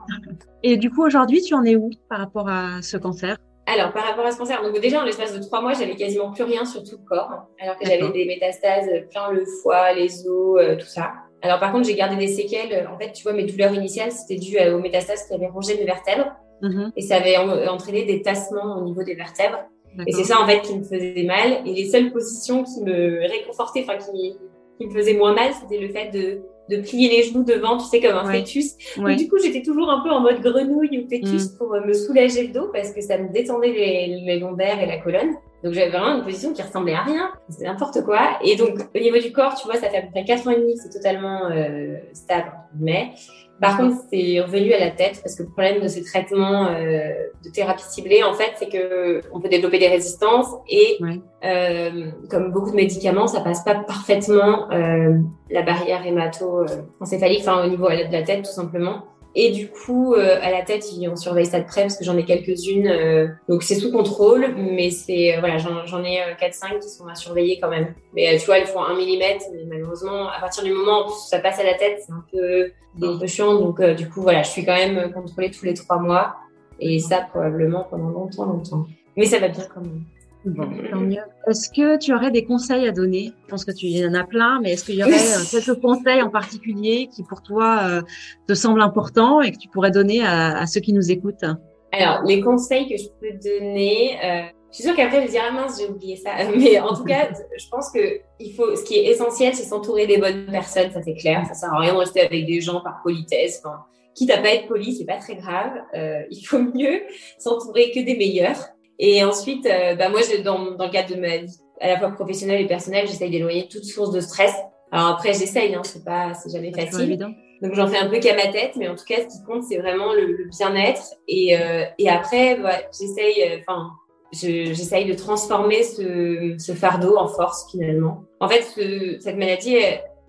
Et 0.62 0.76
du 0.76 0.90
coup, 0.90 1.04
aujourd'hui, 1.04 1.42
tu 1.42 1.54
en 1.54 1.64
es 1.64 1.76
où 1.76 1.90
par 2.08 2.18
rapport 2.18 2.48
à 2.48 2.82
ce 2.82 2.96
cancer? 2.96 3.36
Alors, 3.66 3.92
par 3.92 4.04
rapport 4.04 4.24
à 4.24 4.30
ce 4.30 4.38
cancer, 4.38 4.62
donc 4.62 4.80
déjà 4.80 5.00
en 5.00 5.04
l'espace 5.04 5.34
de 5.34 5.42
trois 5.42 5.60
mois, 5.60 5.72
j'avais 5.72 5.96
quasiment 5.96 6.30
plus 6.30 6.44
rien 6.44 6.64
sur 6.64 6.84
tout 6.84 6.98
le 6.98 7.04
corps, 7.04 7.30
hein, 7.32 7.46
alors 7.60 7.76
que 7.76 7.84
j'avais 7.84 8.10
des 8.10 8.24
métastases 8.24 8.88
plein 9.10 9.30
le 9.32 9.44
foie, 9.62 9.92
les 9.92 10.26
os, 10.28 10.60
euh, 10.60 10.76
tout 10.76 10.86
ça. 10.86 11.12
Alors 11.42 11.58
par 11.58 11.72
contre, 11.72 11.86
j'ai 11.86 11.94
gardé 11.94 12.16
des 12.16 12.28
séquelles. 12.28 12.88
En 12.92 12.98
fait, 12.98 13.12
tu 13.12 13.24
vois, 13.24 13.32
mes 13.32 13.44
douleurs 13.44 13.74
initiales, 13.74 14.12
c'était 14.12 14.36
dû 14.36 14.56
aux 14.58 14.78
métastases 14.78 15.26
qui 15.26 15.34
avaient 15.34 15.48
rongé 15.48 15.76
mes 15.76 15.84
vertèbres, 15.84 16.32
mm-hmm. 16.62 16.92
et 16.96 17.02
ça 17.02 17.16
avait 17.16 17.36
entraîné 17.68 18.04
des 18.04 18.22
tassements 18.22 18.78
au 18.78 18.84
niveau 18.84 19.02
des 19.02 19.14
vertèbres. 19.14 19.64
Et 20.06 20.12
c'est 20.12 20.24
ça 20.24 20.40
en 20.40 20.46
fait 20.46 20.60
qui 20.62 20.76
me 20.76 20.82
faisait 20.82 21.24
mal. 21.26 21.62
Et 21.66 21.72
les 21.72 21.88
seules 21.88 22.12
positions 22.12 22.64
qui 22.64 22.82
me 22.82 23.20
réconfortaient, 23.28 23.84
enfin 23.88 23.98
qui, 23.98 24.34
qui 24.78 24.86
me 24.86 24.90
faisaient 24.92 25.14
moins 25.14 25.34
mal, 25.34 25.52
c'était 25.52 25.78
le 25.78 25.88
fait 25.88 26.10
de 26.10 26.42
de 26.68 26.78
plier 26.78 27.08
les 27.08 27.22
genoux 27.22 27.44
devant, 27.44 27.78
tu 27.78 27.84
sais, 27.86 28.00
comme 28.00 28.16
un 28.16 28.24
fœtus. 28.24 28.74
Et 29.08 29.16
du 29.16 29.28
coup, 29.28 29.36
j'étais 29.42 29.62
toujours 29.62 29.90
un 29.90 30.02
peu 30.02 30.10
en 30.10 30.20
mode 30.20 30.40
grenouille 30.40 30.98
ou 30.98 31.08
fœtus 31.08 31.52
mm. 31.52 31.58
pour 31.58 31.70
me 31.70 31.92
soulager 31.92 32.48
le 32.48 32.52
dos 32.52 32.70
parce 32.72 32.92
que 32.92 33.00
ça 33.00 33.18
me 33.18 33.32
détendait 33.32 33.72
les, 33.72 34.20
les 34.24 34.38
lombaires 34.38 34.80
et 34.82 34.86
la 34.86 34.98
colonne. 34.98 35.34
Donc 35.64 35.72
j'avais 35.72 35.90
vraiment 35.90 36.16
une 36.16 36.24
position 36.24 36.52
qui 36.52 36.62
ressemblait 36.62 36.94
à 36.94 37.02
rien, 37.02 37.30
c'était 37.48 37.64
n'importe 37.64 38.04
quoi. 38.04 38.38
Et 38.44 38.56
donc 38.56 38.78
au 38.94 38.98
niveau 38.98 39.18
du 39.18 39.32
corps, 39.32 39.54
tu 39.54 39.66
vois, 39.66 39.76
ça 39.76 39.88
fait 39.88 39.98
à 39.98 40.02
peu 40.02 40.10
près 40.10 40.24
4 40.24 40.46
ans 40.46 40.50
et 40.50 40.60
demi, 40.60 40.76
c'est 40.76 40.90
totalement 40.90 41.50
euh, 41.50 41.96
stable, 42.12 42.52
mais 42.78 43.12
par 43.60 43.78
contre, 43.78 43.96
c'est 44.12 44.40
revenu 44.40 44.72
à 44.74 44.78
la 44.78 44.90
tête 44.90 45.20
parce 45.22 45.34
que 45.34 45.42
le 45.42 45.48
problème 45.48 45.80
de 45.82 45.88
ces 45.88 46.04
traitements 46.04 46.66
euh, 46.66 47.14
de 47.42 47.50
thérapie 47.50 47.84
ciblée, 47.84 48.22
en 48.22 48.34
fait, 48.34 48.52
c'est 48.56 48.68
que 48.68 49.20
on 49.32 49.40
peut 49.40 49.48
développer 49.48 49.78
des 49.78 49.88
résistances 49.88 50.48
et 50.68 50.98
euh, 51.44 52.10
comme 52.28 52.52
beaucoup 52.52 52.70
de 52.70 52.76
médicaments, 52.76 53.26
ça 53.26 53.40
passe 53.40 53.64
pas 53.64 53.74
parfaitement 53.74 54.70
euh, 54.72 55.18
la 55.50 55.62
barrière 55.62 56.06
hémato-encéphalique, 56.06 57.40
enfin 57.40 57.64
au 57.64 57.68
niveau 57.68 57.88
de 57.88 58.12
la 58.12 58.22
tête 58.22 58.44
tout 58.44 58.52
simplement. 58.52 59.04
Et 59.38 59.50
du 59.50 59.68
coup, 59.68 60.14
euh, 60.14 60.38
à 60.40 60.50
la 60.50 60.62
tête, 60.62 60.82
on 61.12 61.14
surveille 61.14 61.44
ça 61.44 61.60
de 61.60 61.66
près 61.66 61.82
parce 61.82 61.98
que 61.98 62.04
j'en 62.04 62.16
ai 62.16 62.24
quelques-unes. 62.24 62.86
Euh, 62.86 63.28
donc 63.50 63.62
c'est 63.62 63.74
sous 63.74 63.92
contrôle, 63.92 64.54
mais 64.56 64.90
c'est 64.90 65.36
euh, 65.36 65.40
voilà, 65.40 65.58
j'en 65.58 66.02
ai 66.04 66.20
4-5 66.40 66.80
qui 66.80 66.88
sont 66.88 67.06
à 67.06 67.14
surveiller 67.14 67.60
quand 67.60 67.68
même. 67.68 67.94
Mais 68.14 68.38
tu 68.38 68.46
vois, 68.46 68.58
ils 68.58 68.66
font 68.66 68.82
un 68.82 68.96
millimètre, 68.96 69.44
mais 69.52 69.64
malheureusement, 69.68 70.30
à 70.30 70.40
partir 70.40 70.64
du 70.64 70.72
moment 70.72 71.06
où 71.06 71.10
ça 71.10 71.38
passe 71.40 71.60
à 71.60 71.64
la 71.64 71.74
tête, 71.74 72.00
c'est 72.06 72.12
un 72.12 72.24
peu, 72.32 72.70
un 73.02 73.18
peu 73.18 73.26
chiant. 73.26 73.60
Donc 73.60 73.82
du 73.82 74.08
coup, 74.08 74.22
voilà, 74.22 74.42
je 74.42 74.48
suis 74.48 74.64
quand 74.64 74.74
même 74.74 75.12
contrôlée 75.12 75.50
tous 75.50 75.66
les 75.66 75.74
trois 75.74 75.98
mois. 75.98 76.36
Et 76.80 76.98
ça, 76.98 77.26
probablement 77.30 77.86
pendant 77.90 78.08
longtemps, 78.08 78.46
longtemps. 78.46 78.86
Mais 79.18 79.26
ça 79.26 79.38
va 79.38 79.48
bien 79.48 79.64
quand 79.72 79.82
même. 79.82 80.02
Bon, 80.46 80.70
tant 80.90 81.00
mieux. 81.00 81.22
Est-ce 81.48 81.68
que 81.70 81.98
tu 81.98 82.14
aurais 82.14 82.30
des 82.30 82.44
conseils 82.44 82.86
à 82.86 82.92
donner? 82.92 83.32
Je 83.44 83.50
pense 83.50 83.64
que 83.64 83.72
tu 83.72 83.86
y 83.86 84.06
en 84.06 84.14
as 84.14 84.24
plein, 84.24 84.60
mais 84.62 84.72
est-ce 84.72 84.84
qu'il 84.84 84.94
y 84.94 85.02
aurait 85.02 85.12
euh, 85.12 85.42
quelques 85.50 85.80
conseils 85.80 86.22
en 86.22 86.30
particulier 86.30 87.08
qui 87.12 87.24
pour 87.24 87.42
toi 87.42 87.80
euh, 87.82 88.02
te 88.46 88.54
semblent 88.54 88.80
importants 88.80 89.40
et 89.40 89.50
que 89.50 89.58
tu 89.58 89.68
pourrais 89.68 89.90
donner 89.90 90.24
à, 90.24 90.58
à, 90.58 90.66
ceux 90.66 90.80
qui 90.80 90.92
nous 90.92 91.10
écoutent? 91.10 91.44
Alors, 91.92 92.22
les 92.24 92.40
conseils 92.40 92.88
que 92.88 92.96
je 92.96 93.08
peux 93.20 93.36
donner, 93.42 94.18
euh, 94.22 94.42
je 94.70 94.76
suis 94.76 94.84
sûre 94.84 94.94
qu'après 94.94 95.22
je 95.22 95.26
vais 95.26 95.32
dire 95.32 95.42
ah 95.48 95.52
mince 95.52 95.80
j'ai 95.80 95.88
oublié 95.88 96.14
ça, 96.14 96.30
mais 96.56 96.78
en 96.78 96.94
tout 96.94 97.04
cas, 97.04 97.28
je 97.58 97.68
pense 97.68 97.90
que 97.90 98.20
il 98.38 98.54
faut, 98.54 98.76
ce 98.76 98.84
qui 98.84 98.98
est 98.98 99.06
essentiel, 99.06 99.52
c'est 99.52 99.64
s'entourer 99.64 100.06
des 100.06 100.18
bonnes 100.18 100.46
personnes, 100.46 100.92
ça 100.92 101.02
c'est 101.02 101.14
clair. 101.14 101.44
Ça 101.48 101.54
sert 101.54 101.74
à 101.74 101.80
rien 101.80 101.92
de 101.92 101.98
rester 101.98 102.20
avec 102.20 102.46
des 102.46 102.60
gens 102.60 102.80
par 102.82 103.00
politesse. 103.02 103.62
Enfin, 103.64 103.78
quitte 104.14 104.30
à 104.30 104.38
pas 104.38 104.54
être 104.54 104.68
poli, 104.68 104.94
c'est 104.94 105.04
pas 105.04 105.18
très 105.18 105.34
grave. 105.36 105.72
Euh, 105.94 106.22
il 106.30 106.42
faut 106.42 106.58
mieux 106.58 107.02
s'entourer 107.38 107.90
que 107.90 108.00
des 108.00 108.16
meilleurs. 108.16 108.75
Et 108.98 109.24
ensuite, 109.24 109.66
euh, 109.66 109.94
bah 109.94 110.08
moi, 110.08 110.20
je, 110.22 110.42
dans, 110.42 110.72
dans 110.72 110.86
le 110.86 110.90
cadre 110.90 111.14
de 111.14 111.20
ma 111.20 111.38
vie, 111.38 111.58
à 111.80 111.88
la 111.88 111.98
fois 111.98 112.10
professionnelle 112.10 112.60
et 112.62 112.66
personnelle, 112.66 113.06
j'essaye 113.06 113.30
d'éloigner 113.30 113.68
toute 113.68 113.84
source 113.84 114.10
de 114.10 114.20
stress. 114.20 114.54
Alors 114.92 115.08
après, 115.08 115.34
j'essaye, 115.34 115.74
hein, 115.74 115.82
c'est 115.84 116.04
pas, 116.04 116.32
c'est 116.34 116.50
jamais 116.50 116.72
facile. 116.72 117.18
Donc 117.62 117.74
j'en 117.74 117.86
fais 117.86 117.98
un 117.98 118.08
peu 118.08 118.18
qu'à 118.18 118.34
ma 118.34 118.48
tête, 118.48 118.76
mais 118.76 118.88
en 118.88 118.94
tout 118.94 119.04
cas, 119.06 119.16
ce 119.16 119.36
qui 119.36 119.44
compte, 119.46 119.64
c'est 119.64 119.78
vraiment 119.78 120.12
le, 120.12 120.26
le 120.26 120.48
bien-être. 120.50 121.02
Et, 121.26 121.58
euh, 121.58 121.84
et 121.98 122.08
après, 122.08 122.56
bah, 122.56 122.76
j'essaye, 122.98 123.42
euh, 123.42 123.58
enfin, 123.60 123.90
j'essaye 124.32 125.06
de 125.06 125.14
transformer 125.14 125.82
ce, 125.82 126.54
ce, 126.58 126.72
fardeau 126.72 127.16
en 127.16 127.28
force 127.28 127.70
finalement. 127.70 128.24
En 128.40 128.48
fait, 128.48 128.62
ce, 128.62 129.16
cette 129.20 129.36
maladie, 129.36 129.76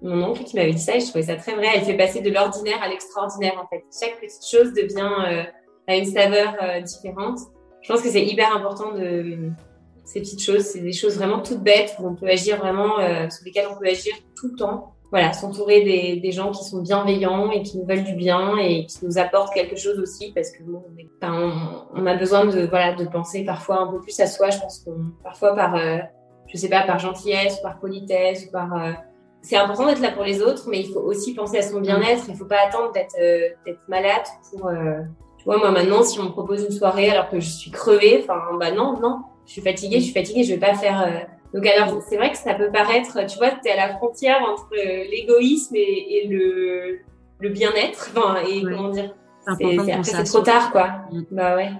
mon 0.02 0.24
oncle 0.24 0.44
qui 0.44 0.56
m'avait 0.56 0.74
dit 0.74 0.82
ça, 0.82 0.96
et 0.96 1.00
je 1.00 1.08
trouvais 1.08 1.24
ça 1.24 1.36
très 1.36 1.54
vrai. 1.56 1.68
Elle 1.76 1.82
fait 1.82 1.98
passer 1.98 2.22
de 2.22 2.30
l'ordinaire 2.30 2.82
à 2.82 2.88
l'extraordinaire. 2.88 3.54
En 3.62 3.68
fait, 3.68 3.84
chaque 4.00 4.20
petite 4.20 4.46
chose 4.46 4.74
devient 4.74 5.10
euh, 5.28 5.44
a 5.88 5.96
une 5.96 6.06
saveur 6.06 6.56
euh, 6.62 6.82
différente 6.82 7.40
je 7.88 7.94
pense 7.94 8.02
que 8.02 8.10
c'est 8.10 8.26
hyper 8.26 8.54
important 8.54 8.92
de 8.92 9.50
ces 10.04 10.20
petites 10.20 10.44
choses. 10.44 10.64
C'est 10.64 10.82
des 10.82 10.92
choses 10.92 11.16
vraiment 11.16 11.40
toutes 11.40 11.64
bêtes 11.64 11.96
où 12.00 12.06
on 12.06 12.16
peut 12.16 12.28
agir 12.28 12.58
vraiment, 12.58 13.00
euh, 13.00 13.30
sur 13.30 13.46
lesquelles 13.46 13.68
on 13.72 13.80
peut 13.80 13.88
agir 13.88 14.14
tout 14.36 14.50
le 14.50 14.58
temps. 14.58 14.94
Voilà, 15.10 15.32
s'entourer 15.32 16.20
des, 16.22 16.32
gens 16.34 16.52
qui 16.52 16.66
sont 16.66 16.82
bienveillants 16.82 17.50
et 17.50 17.64
qui 17.64 17.78
nous 17.78 17.86
veulent 17.86 18.04
du 18.04 18.16
bien 18.16 18.58
et 18.58 18.86
qui 18.88 19.06
nous 19.06 19.18
apportent 19.18 19.54
quelque 19.54 19.78
chose 19.78 20.00
aussi 20.00 20.34
parce 20.34 20.52
que 20.52 20.64
on, 21.22 22.06
a 22.06 22.16
besoin 22.16 22.44
de 22.46 22.66
voilà 22.66 22.94
de 22.94 23.06
penser 23.06 23.46
parfois 23.46 23.80
un 23.84 23.88
peu 23.88 24.02
plus 24.02 24.20
à 24.20 24.28
soi. 24.28 24.50
Je 24.50 24.60
pense 24.60 24.80
qu'on 24.80 25.14
parfois 25.24 25.56
par 25.56 25.76
euh, 25.76 26.00
je 26.48 26.58
sais 26.58 26.68
pas 26.68 26.82
par 26.82 27.00
gentillesse 27.00 27.62
par 27.62 27.80
politesse 27.80 28.48
par 28.48 28.76
euh, 28.76 28.92
c'est 29.42 29.56
important 29.56 29.86
d'être 29.86 30.02
là 30.02 30.12
pour 30.12 30.26
les 30.26 30.42
autres, 30.42 30.68
mais 30.68 30.82
il 30.82 30.92
faut 30.92 31.00
aussi 31.00 31.34
penser 31.34 31.60
à 31.60 31.62
son 31.62 31.80
bien-être. 31.80 32.26
Il 32.28 32.36
faut 32.36 32.44
pas 32.44 32.68
attendre 32.68 32.92
d'être 32.92 33.16
euh, 33.18 33.48
d'être 33.66 33.80
malade 33.88 34.26
pour 34.52 34.70
Ouais, 35.48 35.58
moi 35.58 35.72
maintenant, 35.72 36.04
si 36.04 36.20
on 36.20 36.26
me 36.26 36.30
propose 36.30 36.66
une 36.66 36.72
soirée 36.72 37.10
alors 37.10 37.30
que 37.30 37.40
je 37.40 37.50
suis 37.50 37.72
crevée, 37.72 38.20
enfin, 38.22 38.40
bah 38.60 38.72
non, 38.72 39.00
non, 39.00 39.22
je 39.46 39.54
suis 39.54 39.62
fatiguée, 39.62 40.00
je 40.00 40.06
suis 40.06 40.14
fatiguée, 40.14 40.44
je 40.44 40.54
vais 40.54 40.60
pas 40.60 40.74
faire. 40.74 41.02
Euh, 41.02 41.58
donc 41.58 41.66
alors, 41.66 42.02
c'est 42.08 42.18
vrai 42.18 42.32
que 42.32 42.38
ça 42.38 42.54
peut 42.54 42.70
paraître, 42.70 43.26
tu 43.28 43.38
vois, 43.38 43.52
tu 43.52 43.70
es 43.70 43.72
à 43.72 43.88
la 43.88 43.96
frontière 43.96 44.42
entre 44.42 44.68
l'égoïsme 44.76 45.76
et, 45.78 45.80
et, 46.18 46.28
le, 46.28 47.00
le 47.40 47.50
bien-être, 47.50 48.12
enfin, 48.14 48.42
et 48.48 48.62
comment 48.62 48.90
dire, 48.90 49.16
c'est 50.04 50.24
trop 50.24 50.42
tard, 50.42 50.72
quoi. 50.74 50.90
Bah 51.32 51.56
ouais. 51.56 51.72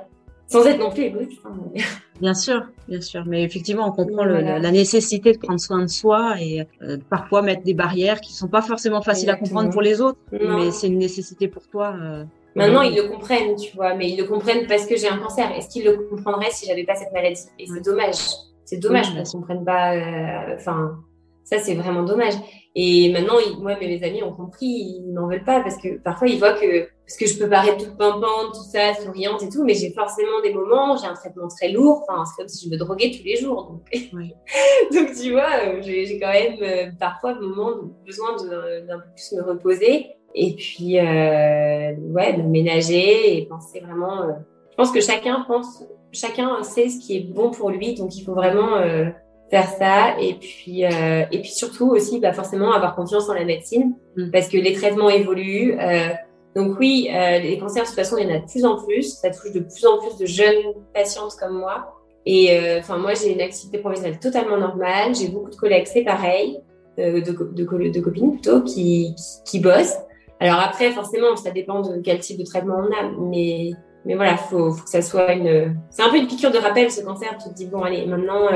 Sans 0.48 0.66
être 0.66 0.80
non 0.80 0.90
plus 0.90 1.04
égoïste. 1.04 1.42
Hein, 1.46 1.58
bien 2.22 2.34
sûr, 2.34 2.66
bien 2.88 3.02
sûr. 3.02 3.26
Mais 3.26 3.44
effectivement, 3.44 3.90
on 3.90 3.92
comprend 3.92 4.24
le, 4.24 4.40
la 4.40 4.72
nécessité 4.72 5.34
de 5.34 5.40
prendre 5.40 5.60
soin 5.60 5.82
de 5.82 5.90
soi 5.90 6.36
et 6.40 6.66
euh, 6.82 6.98
parfois 7.10 7.42
mettre 7.42 7.64
des 7.64 7.74
barrières 7.74 8.22
qui 8.22 8.32
sont 8.32 8.48
pas 8.48 8.62
forcément 8.62 9.02
faciles 9.02 9.30
à 9.30 9.36
comprendre 9.36 9.72
pour 9.72 9.82
les 9.82 10.00
autres, 10.00 10.20
mais 10.32 10.72
c'est 10.72 10.88
une 10.88 11.00
nécessité 11.00 11.50
pour 11.50 11.68
toi. 11.68 11.94
Euh, 12.02 12.24
Maintenant, 12.56 12.82
ils 12.82 12.96
le 12.96 13.04
comprennent, 13.04 13.56
tu 13.56 13.76
vois, 13.76 13.94
mais 13.94 14.10
ils 14.10 14.18
le 14.18 14.24
comprennent 14.24 14.66
parce 14.68 14.86
que 14.88 14.96
j'ai 14.98 15.08
un 15.08 15.18
cancer. 15.20 15.52
Est-ce 15.52 15.70
qu'ils 15.70 15.86
le 15.86 15.98
comprendraient 16.10 16.52
si 16.52 16.66
j'avais 16.66 16.86
pas 16.86 16.96
cette 16.96 17.12
maladie? 17.12 17.42
Et 17.60 17.68
c'est 17.68 17.84
dommage. 17.84 18.18
C'est 18.66 18.78
dommage 18.78 19.12
qu'ils 19.12 19.20
ne 19.20 19.32
comprennent 19.32 19.66
pas. 19.66 19.96
Euh, 19.96 20.56
enfin, 20.56 20.98
Ça, 21.44 21.60
c'est 21.60 21.76
vraiment 21.76 22.04
dommage. 22.04 22.34
Et 22.76 23.12
maintenant, 23.14 23.36
moi, 23.60 23.78
mes 23.80 24.04
amis 24.04 24.22
ont 24.22 24.34
compris, 24.34 24.66
ils 24.66 25.14
n'en 25.14 25.28
veulent 25.28 25.44
pas 25.44 25.62
parce 25.62 25.78
que 25.78 25.98
parfois, 26.00 26.28
ils 26.28 26.38
voient 26.38 26.54
que, 26.54 26.82
parce 26.82 27.18
que 27.18 27.26
je 27.26 27.40
peux 27.40 27.50
paraître 27.50 27.78
toute 27.78 27.98
pimpante, 27.98 28.54
tout 28.54 28.70
ça, 28.70 28.94
souriante 28.96 29.42
et 29.44 29.50
tout, 29.50 29.64
mais 29.64 29.74
j'ai 29.74 29.94
forcément 29.94 30.42
des 30.44 30.54
moments, 30.54 30.98
j'ai 30.98 31.08
un 31.08 31.14
traitement 31.14 31.48
très 31.48 31.70
lourd. 31.70 32.04
Enfin, 32.08 32.26
c'est 32.26 32.42
comme 32.42 32.50
si 32.50 32.66
je 32.66 32.72
me 32.72 32.78
droguais 32.78 33.12
tous 33.18 33.24
les 33.24 33.38
jours. 33.38 33.72
Donc, 33.72 33.90
donc 34.94 35.16
tu 35.16 35.32
vois, 35.32 35.50
euh, 35.66 35.82
j'ai 35.82 36.20
quand 36.20 36.34
même 36.34 36.58
euh, 36.62 36.92
parfois 37.00 37.36
moment 37.36 37.78
besoin 38.06 38.36
d'un 38.36 39.00
peu 39.00 39.10
plus 39.16 39.38
me 39.38 39.44
reposer. 39.44 40.17
Et 40.40 40.54
puis, 40.54 41.00
euh, 41.00 41.94
ouais, 42.14 42.34
de 42.34 42.44
ménager 42.44 43.38
et 43.38 43.46
penser 43.46 43.80
vraiment. 43.80 44.22
Euh, 44.22 44.34
je 44.70 44.76
pense 44.76 44.92
que 44.92 45.02
chacun 45.02 45.44
pense, 45.48 45.84
chacun 46.12 46.62
sait 46.64 46.90
ce 46.90 47.00
qui 47.00 47.18
est 47.18 47.22
bon 47.22 47.50
pour 47.50 47.72
lui, 47.72 47.96
donc 47.96 48.16
il 48.16 48.24
faut 48.24 48.36
vraiment 48.36 48.76
euh, 48.76 49.06
faire 49.50 49.70
ça 49.70 50.20
et 50.20 50.34
puis 50.36 50.86
euh, 50.86 51.26
et 51.32 51.40
puis 51.40 51.52
surtout 51.52 51.90
aussi 51.90 52.20
bah 52.20 52.34
forcément 52.34 52.74
avoir 52.74 52.96
confiance 52.96 53.30
en 53.30 53.34
la 53.34 53.46
médecine 53.46 53.96
mm. 54.16 54.32
parce 54.32 54.50
que 54.50 54.58
les 54.58 54.74
traitements 54.74 55.10
évoluent 55.10 55.78
euh, 55.80 56.10
donc 56.56 56.78
oui 56.80 57.10
euh, 57.14 57.40
les 57.40 57.58
cancers 57.58 57.84
de 57.84 57.88
toute 57.88 57.96
façon 57.96 58.18
il 58.18 58.28
y 58.28 58.32
en 58.32 58.36
a 58.36 58.40
de 58.40 58.46
plus 58.46 58.66
en 58.66 58.84
plus 58.84 59.18
ça 59.22 59.30
touche 59.30 59.54
de 59.54 59.62
plus 59.62 59.86
en 59.86 60.00
plus 60.00 60.18
de 60.18 60.26
jeunes 60.26 60.74
patientes 60.94 61.34
comme 61.40 61.58
moi 61.58 61.94
et 62.26 62.58
euh, 62.58 62.80
enfin 62.80 62.98
moi 62.98 63.14
j'ai 63.14 63.32
une 63.32 63.42
activité 63.42 63.78
professionnelle 63.78 64.20
totalement 64.20 64.58
normale 64.58 65.16
j'ai 65.16 65.30
beaucoup 65.30 65.50
de 65.50 65.56
collègues 65.56 65.88
c'est 65.88 66.04
pareil 66.04 66.60
euh, 67.00 67.22
de, 67.22 67.32
de, 67.32 67.90
de, 67.90 68.00
copines 68.02 68.32
plutôt 68.34 68.62
qui, 68.62 69.14
qui, 69.16 69.24
qui 69.46 69.60
bossent 69.60 69.98
alors 70.40 70.60
après 70.60 70.92
forcément 70.92 71.36
ça 71.36 71.52
dépend 71.52 71.82
de 71.82 72.02
quel 72.02 72.20
type 72.20 72.38
de 72.40 72.44
traitement 72.44 72.78
on 72.78 72.92
a 72.94 73.10
mais 73.20 73.72
mais 74.06 74.16
voilà 74.16 74.38
faut, 74.38 74.72
faut 74.72 74.84
que 74.84 74.90
ça 74.90 75.02
soit 75.02 75.34
une 75.34 75.78
c'est 75.90 76.04
un 76.04 76.10
peu 76.10 76.18
une 76.18 76.28
piqûre 76.28 76.52
de 76.52 76.58
rappel 76.58 76.92
ce 76.92 77.02
cancer 77.02 77.38
tu 77.38 77.50
te 77.50 77.56
dis 77.56 77.66
bon 77.66 77.82
allez 77.82 78.06
maintenant 78.06 78.48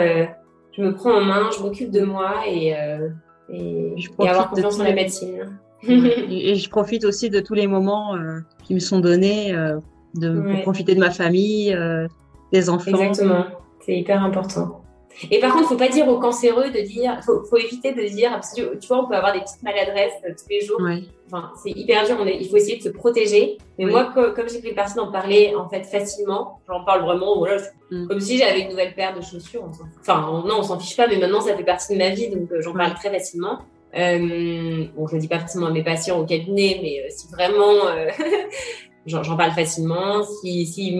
je 0.72 0.82
me 0.82 0.94
prends 0.94 1.13
en 1.13 1.22
main, 1.22 1.50
je 1.56 1.62
m'occupe 1.62 1.91
de 1.91 2.02
moi 2.02 2.44
et, 2.48 2.76
euh, 2.76 3.10
et, 3.50 3.94
et 4.20 4.30
avoir 4.30 4.50
confiance 4.50 4.80
en 4.80 4.84
la 4.84 4.94
médecine. 4.94 5.60
et, 5.84 6.56
je 6.56 6.70
profite 6.70 7.06
aussi 7.06 7.30
de 7.30 7.39
tous 7.39 7.54
les 7.54 7.67
moments 7.67 8.15
euh, 8.15 8.39
qui 8.63 8.74
me 8.74 8.80
sont 8.80 9.00
donnés 9.00 9.54
euh, 9.54 9.80
de 10.15 10.41
pour 10.41 10.62
profiter 10.62 10.96
de 10.96 11.00
ma 11.00 11.12
famille, 11.12 11.74
euh, 11.74 12.08
des 12.54 12.70
enfants. 12.70 12.91
Exactement, 12.91 13.46
c'est 13.80 13.98
hyper 13.98 14.24
important. 14.24 14.81
Et 15.30 15.39
par 15.39 15.54
contre, 15.54 15.67
faut 15.67 15.78
pas 15.78 15.88
dire 15.89 16.08
aux 16.08 16.19
cancéreux 16.19 16.69
de 16.69 16.80
dire, 16.82 17.19
faut, 17.26 17.43
faut 17.43 17.58
éviter 17.58 17.93
de 17.93 18.02
dire, 18.04 18.32
parce 18.32 18.54
que 18.54 18.76
tu 18.78 18.88
vois, 18.88 19.04
on 19.04 19.08
peut 19.08 19.15
avoir 19.15 19.34
des 19.34 19.39
petites 19.41 19.62
maladresses 19.63 20.13
euh, 20.26 20.32
tous 20.32 20.45
les 20.50 20.62
jours. 20.62 20.80
Ouais. 20.82 21.04
Enfin, 21.32 21.52
c'est 21.63 21.69
hyper 21.71 22.06
dur. 22.06 22.17
On 22.19 22.26
est, 22.28 22.38
il 22.41 22.50
faut 22.50 22.58
essayer 22.58 22.78
de 22.78 22.84
se 22.84 22.89
protéger. 22.89 23.58
Mais 23.78 23.86
Oui. 23.86 23.91
moi, 23.91 24.12
co- 24.13 24.32
comme 24.34 24.50
j'ai 24.50 24.60
pris 24.60 24.74
parti 24.74 24.95
d'en 24.95 25.12
parler 25.12 25.54
en 25.56 25.69
fait 25.69 25.84
facilement, 25.84 26.60
j'en 26.67 26.84
parle 26.84 27.04
vraiment. 27.04 27.38
Voilà, 27.38 27.62
Mm. 27.91 28.08
comme 28.08 28.19
si 28.21 28.38
j'avais 28.38 28.62
une 28.62 28.69
nouvelle 28.69 28.93
paire 28.95 29.13
de 29.15 29.21
chaussures. 29.21 29.63
on 29.63 29.71
Enfin, 30.00 30.26
on- 30.32 30.47
non, 30.47 30.60
on 30.60 30.63
s'en 30.63 30.80
fiche 30.80 30.95
pas. 30.97 31.08
Mais 31.08 31.17
maintenant, 31.17 31.41
ça 31.41 31.56
fait 31.56 31.63
partie 31.63 31.93
de 31.93 31.97
ma 31.97 32.10
vie, 32.10 32.30
donc 32.30 32.52
euh, 32.52 32.62
j'en 32.62 32.74
parle 32.74 32.93
très 32.95 33.10
facilement. 33.12 33.60
Euh, 33.97 34.86
bon, 34.95 35.08
je 35.08 35.15
le 35.15 35.19
dis 35.21 35.28
pas 35.28 35.39
forcément 35.39 35.67
à 35.67 35.71
mes 35.71 35.84
patients 35.84 36.17
au 36.19 36.26
cabinet, 36.26 36.80
mais 36.82 37.02
euh, 37.02 37.10
si 37.10 37.28
vraiment 37.28 37.86
euh, 37.88 38.08
j'en 39.05 39.37
parle 39.37 39.51
facilement, 39.51 40.23
si, 40.23 40.65
si 40.65 40.87
ils 40.91 40.97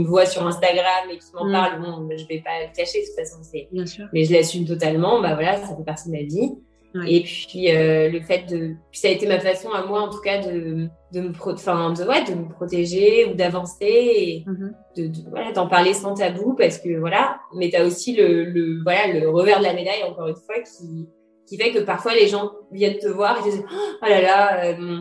me- 0.00 0.04
voient 0.06 0.26
sur 0.26 0.46
Instagram 0.46 1.08
et 1.12 1.18
qu'ils 1.18 1.34
m'en 1.34 1.46
Mm. 1.46 1.52
parlent, 1.52 1.82
bon, 1.82 2.08
je 2.16 2.26
vais 2.26 2.40
pas 2.44 2.60
le 2.66 2.76
cacher 2.76 3.00
de 3.00 3.06
toute 3.06 3.14
façon, 3.16 3.38
c'est 3.42 3.68
Bien 3.72 3.86
sûr. 3.86 4.06
mais 4.12 4.24
je 4.24 4.32
l'assume 4.32 4.64
totalement. 4.66 5.20
Bah 5.20 5.34
voilà, 5.34 5.56
ça 5.58 5.76
fait 5.76 5.84
partie 5.84 6.08
de 6.10 6.16
ma 6.16 6.22
vie. 6.22 6.52
Ouais. 6.94 7.12
Et 7.12 7.20
puis 7.22 7.70
euh, 7.70 8.08
le 8.08 8.20
fait 8.22 8.48
de, 8.50 8.74
puis 8.90 8.98
ça 9.00 9.08
a 9.08 9.10
été 9.10 9.26
ma 9.26 9.38
façon 9.38 9.68
à 9.72 9.84
moi 9.84 10.00
en 10.00 10.08
tout 10.08 10.20
cas 10.22 10.38
de 10.38 10.88
de 11.12 11.20
me 11.20 11.32
pro... 11.32 11.52
enfin 11.52 11.92
de 11.92 12.02
ouais 12.04 12.24
de 12.24 12.34
me 12.34 12.48
protéger 12.48 13.26
ou 13.26 13.34
d'avancer 13.34 13.84
et 13.84 14.44
Mhm. 14.46 14.72
de, 14.96 15.06
de- 15.08 15.30
voilà 15.30 15.52
d'en 15.52 15.68
parler 15.68 15.92
sans 15.92 16.14
tabou 16.14 16.54
parce 16.54 16.78
que 16.78 16.98
voilà. 16.98 17.40
Mais 17.54 17.68
t'as 17.70 17.84
aussi 17.84 18.16
le 18.16 18.44
le 18.44 18.82
voilà 18.82 19.06
le 19.12 19.28
revers 19.28 19.58
de 19.58 19.64
la 19.64 19.74
médaille 19.74 20.02
encore 20.04 20.28
une 20.28 20.36
fois 20.36 20.54
qui 20.60 21.06
qui 21.46 21.58
fait 21.58 21.72
que 21.72 21.80
parfois 21.80 22.14
les 22.14 22.26
gens 22.26 22.52
viennent 22.72 22.98
te 22.98 23.06
voir 23.08 23.38
et 23.38 23.50
disent 23.50 23.62
oh 23.70 24.06
là 24.08 24.20
là 24.22 24.64
euh, 24.64 25.00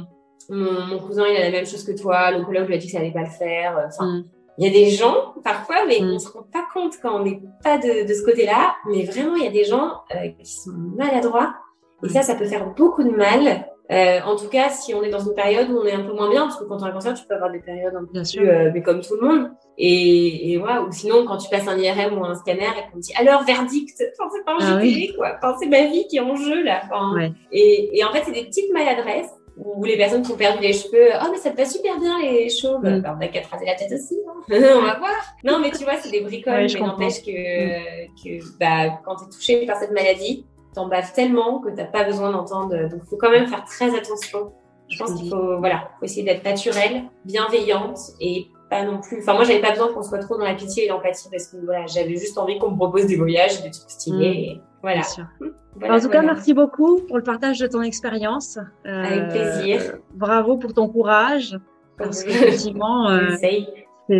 mon, 0.49 0.71
mon 0.71 0.85
mon 0.87 0.99
cousin 0.99 1.25
il 1.27 1.37
a 1.37 1.43
la 1.43 1.51
même 1.51 1.65
chose 1.65 1.83
que 1.83 1.91
toi 1.99 2.31
l'oncologue 2.31 2.67
lui 2.67 2.75
a 2.75 2.77
dit 2.77 2.85
que 2.87 2.91
ça 2.93 2.99
allait 2.99 3.11
pas 3.11 3.21
le 3.23 3.29
faire 3.29 3.77
enfin 3.87 4.05
Mm. 4.05 4.23
il 4.59 4.65
y 4.65 4.69
a 4.69 4.73
des 4.73 4.89
gens, 4.89 5.33
parfois, 5.43 5.85
mais 5.87 5.99
Mm. 6.01 6.13
on 6.15 6.19
se 6.19 6.29
rend 6.29 6.43
pas 6.51 6.65
compte 6.73 6.93
quand 7.01 7.19
on 7.19 7.23
n'est 7.23 7.39
pas 7.63 7.77
de, 7.77 8.07
de 8.07 8.13
ce 8.13 8.23
côté-là, 8.25 8.75
mais 8.89 9.03
vraiment, 9.03 9.35
il 9.35 9.43
y 9.43 9.47
a 9.47 9.51
des 9.51 9.65
gens 9.65 10.01
euh, 10.15 10.29
qui 10.39 10.45
sont 10.51 10.71
maladroits. 10.97 11.53
Et 12.03 12.07
Mm. 12.07 12.09
ça, 12.09 12.21
ça 12.23 12.35
peut 12.35 12.45
faire 12.45 12.65
beaucoup 12.75 13.03
de 13.03 13.11
mal. 13.11 13.67
Euh, 13.89 14.19
en 14.25 14.35
tout 14.35 14.49
cas, 14.49 14.69
si 14.69 14.93
on 14.95 15.01
est 15.03 15.09
dans 15.11 15.19
une 15.19 15.33
période 15.35 15.69
où 15.69 15.77
on 15.79 15.85
est 15.85 15.93
un 15.93 16.01
peu 16.03 16.11
moins 16.13 16.29
bien, 16.29 16.41
parce 16.47 16.57
que 16.59 16.65
quand 16.65 16.77
tu 16.77 16.83
as 16.83 16.87
un 16.87 16.91
cancer, 16.91 17.13
tu 17.13 17.25
peux 17.25 17.35
avoir 17.35 17.51
des 17.51 17.59
périodes 17.59 17.95
un 17.95 18.01
peu 18.05 18.11
Bien 18.13 18.21
plus, 18.23 18.27
sûr. 18.29 18.41
euh, 18.43 18.69
mais 18.73 18.81
comme 18.81 18.99
tout 19.01 19.15
le 19.21 19.27
monde. 19.27 19.51
Et, 19.77 20.51
et 20.53 20.57
voilà, 20.57 20.81
ou 20.81 20.91
sinon, 20.91 21.23
quand 21.25 21.37
tu 21.37 21.49
passes 21.49 21.67
un 21.67 21.77
IRM 21.77 22.17
ou 22.17 22.25
un 22.25 22.35
scanner 22.35 22.65
et 22.65 22.91
qu'on 22.91 22.97
te 22.97 23.03
dit, 23.03 23.13
alors, 23.17 23.43
verdict, 23.43 24.03
enfin, 24.19 24.29
c'est 24.33 24.43
pas 24.43 24.53
un 24.53 24.57
Ah 24.59 24.73
jeu 24.73 24.79
télé, 24.81 25.13
quoi. 25.15 25.33
Enfin, 25.37 25.55
c'est 25.59 25.67
ma 25.69 25.83
vie 25.85 26.05
qui 26.07 26.17
est 26.17 26.21
en 26.21 26.35
jeu, 26.35 26.63
là. 26.63 26.81
Enfin, 26.83 27.13
Ouais. 27.15 27.31
et, 27.51 27.97
et 27.97 28.03
en 28.03 28.11
fait, 28.11 28.23
c'est 28.25 28.31
des 28.33 28.43
petites 28.45 28.73
maladresses 28.73 29.31
où 29.57 29.83
les 29.83 29.97
personnes 29.97 30.21
qui 30.21 30.31
ont 30.31 30.37
perdu 30.37 30.61
les 30.61 30.73
cheveux, 30.73 31.09
oh, 31.21 31.27
mais 31.31 31.37
ça 31.37 31.49
te 31.49 31.57
va 31.57 31.65
super 31.65 31.99
bien, 31.99 32.19
les 32.21 32.49
chauves. 32.49 32.83
Mm. 32.83 33.01
Bah, 33.01 33.17
on 33.17 33.23
a 33.23 33.27
qu'à 33.27 33.41
te 33.41 33.49
raser 33.49 33.65
la 33.65 33.75
tête 33.75 33.91
aussi, 33.91 34.15
hein. 34.27 34.33
on 34.49 34.81
va 34.81 34.99
voir. 34.99 35.35
Non, 35.43 35.59
mais 35.59 35.71
tu 35.71 35.83
vois, 35.83 35.95
c'est 35.95 36.11
des 36.11 36.21
bricoles, 36.21 36.53
Ouais, 36.53 36.67
mais 36.73 36.79
n'empêche 36.79 37.21
que, 37.21 38.07
que, 38.23 38.57
bah, 38.59 38.99
quand 39.03 39.15
t'es 39.15 39.29
touché 39.35 39.65
par 39.65 39.77
cette 39.77 39.91
maladie, 39.91 40.45
t'en 40.73 40.87
baves 40.87 41.11
tellement 41.13 41.59
que 41.59 41.69
t'as 41.69 41.85
pas 41.85 42.03
besoin 42.03 42.31
d'entendre. 42.31 42.75
Donc, 42.89 43.03
faut 43.09 43.17
quand 43.17 43.31
même 43.31 43.47
faire 43.47 43.65
très 43.65 43.95
attention. 43.97 44.51
Je 44.89 44.97
pense 44.97 45.15
qu'il 45.15 45.29
faut, 45.29 45.57
voilà, 45.59 45.89
faut 45.99 46.05
essayer 46.05 46.23
d'être 46.23 46.45
naturelle, 46.45 47.03
bienveillante 47.25 47.99
et 48.21 48.47
pas 48.69 48.83
non 48.83 49.01
plus. 49.01 49.19
Enfin, 49.19 49.33
moi, 49.33 49.43
j'avais 49.43 49.59
pas 49.59 49.71
besoin 49.71 49.91
qu'on 49.93 50.03
soit 50.03 50.19
trop 50.19 50.37
dans 50.37 50.45
la 50.45 50.55
pitié 50.55 50.85
et 50.85 50.87
l'empathie 50.87 51.29
parce 51.31 51.47
que 51.47 51.57
voilà, 51.57 51.85
j'avais 51.87 52.15
juste 52.15 52.37
envie 52.37 52.57
qu'on 52.57 52.71
me 52.71 52.77
propose 52.77 53.05
des 53.05 53.15
voyages, 53.15 53.61
des 53.63 53.71
trucs 53.71 53.89
stylés. 53.89 54.61
Voilà. 54.81 55.01
En 55.83 55.99
tout 55.99 56.09
cas, 56.09 56.21
merci 56.21 56.53
beaucoup 56.53 57.01
pour 57.07 57.17
le 57.17 57.23
partage 57.23 57.59
de 57.59 57.67
ton 57.67 57.81
expérience. 57.81 58.57
Euh, 58.85 59.03
Avec 59.03 59.29
plaisir. 59.29 59.97
Bravo 60.13 60.57
pour 60.57 60.73
ton 60.73 60.87
courage. 60.87 61.57
Parce 61.97 62.23
qu'effectivement, 62.23 63.09
euh, 63.09 63.35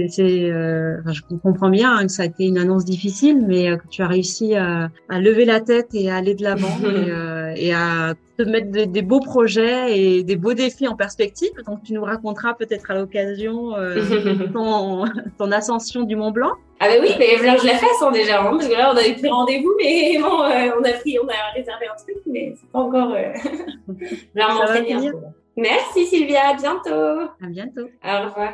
c'est, 0.10 0.52
euh, 0.52 0.98
enfin, 1.02 1.14
je 1.14 1.22
comprends 1.42 1.70
bien 1.70 1.96
hein, 1.96 2.06
que 2.08 2.12
ça 2.12 2.24
a 2.24 2.26
été 2.26 2.46
une 2.46 2.58
annonce 2.58 2.86
difficile, 2.86 3.46
mais 3.48 3.70
euh, 3.70 3.78
que 3.78 3.88
tu 3.88 4.02
as 4.02 4.08
réussi 4.08 4.56
à, 4.56 4.90
à 5.10 5.20
lever 5.20 5.46
la 5.46 5.62
tête 5.62 5.90
et 5.94 6.10
à 6.10 6.18
aller 6.18 6.36
de 6.36 6.44
l'avant 6.44 6.68
et, 6.84 7.10
euh, 7.10 7.37
et 7.58 7.74
à 7.74 8.14
te 8.38 8.44
mettre 8.44 8.72
des, 8.72 8.86
des 8.86 9.02
beaux 9.02 9.20
projets 9.20 9.98
et 9.98 10.24
des 10.24 10.36
beaux 10.36 10.54
défis 10.54 10.88
en 10.88 10.96
perspective. 10.96 11.52
Donc, 11.66 11.84
tu 11.84 11.94
nous 11.94 12.04
raconteras 12.04 12.54
peut-être 12.54 12.92
à 12.92 12.96
l'occasion 12.96 13.76
euh, 13.76 14.48
ton, 14.54 15.06
ton 15.38 15.52
ascension 15.52 16.04
du 16.04 16.16
Mont 16.16 16.32
Blanc. 16.32 16.54
Ah 16.80 16.88
bah 16.90 16.96
oui, 17.02 17.10
mais 17.18 17.44
là, 17.44 17.58
je 17.58 17.66
la 17.66 17.74
fasse 17.74 18.02
hein, 18.02 18.12
déjà, 18.12 18.42
hein, 18.42 18.52
parce 18.52 18.68
que 18.68 18.74
là 18.74 18.92
on 18.94 18.98
avait 18.98 19.14
pris 19.14 19.30
rendez-vous, 19.30 19.74
mais 19.80 20.18
bon, 20.22 20.44
euh, 20.44 20.72
on 20.80 20.84
a 20.84 20.92
pris, 20.92 21.18
on 21.20 21.28
a 21.28 21.54
réservé 21.56 21.88
un 21.88 21.96
truc, 21.96 22.18
mais 22.28 22.54
c'est 22.56 22.70
pas 22.70 22.80
encore. 22.80 23.14
Euh... 23.14 23.34
peu. 25.12 25.18
Merci 25.56 26.06
Sylvia, 26.06 26.50
à 26.50 26.54
bientôt. 26.54 27.32
À 27.42 27.48
bientôt. 27.48 27.90
Au 28.04 28.26
revoir. 28.28 28.54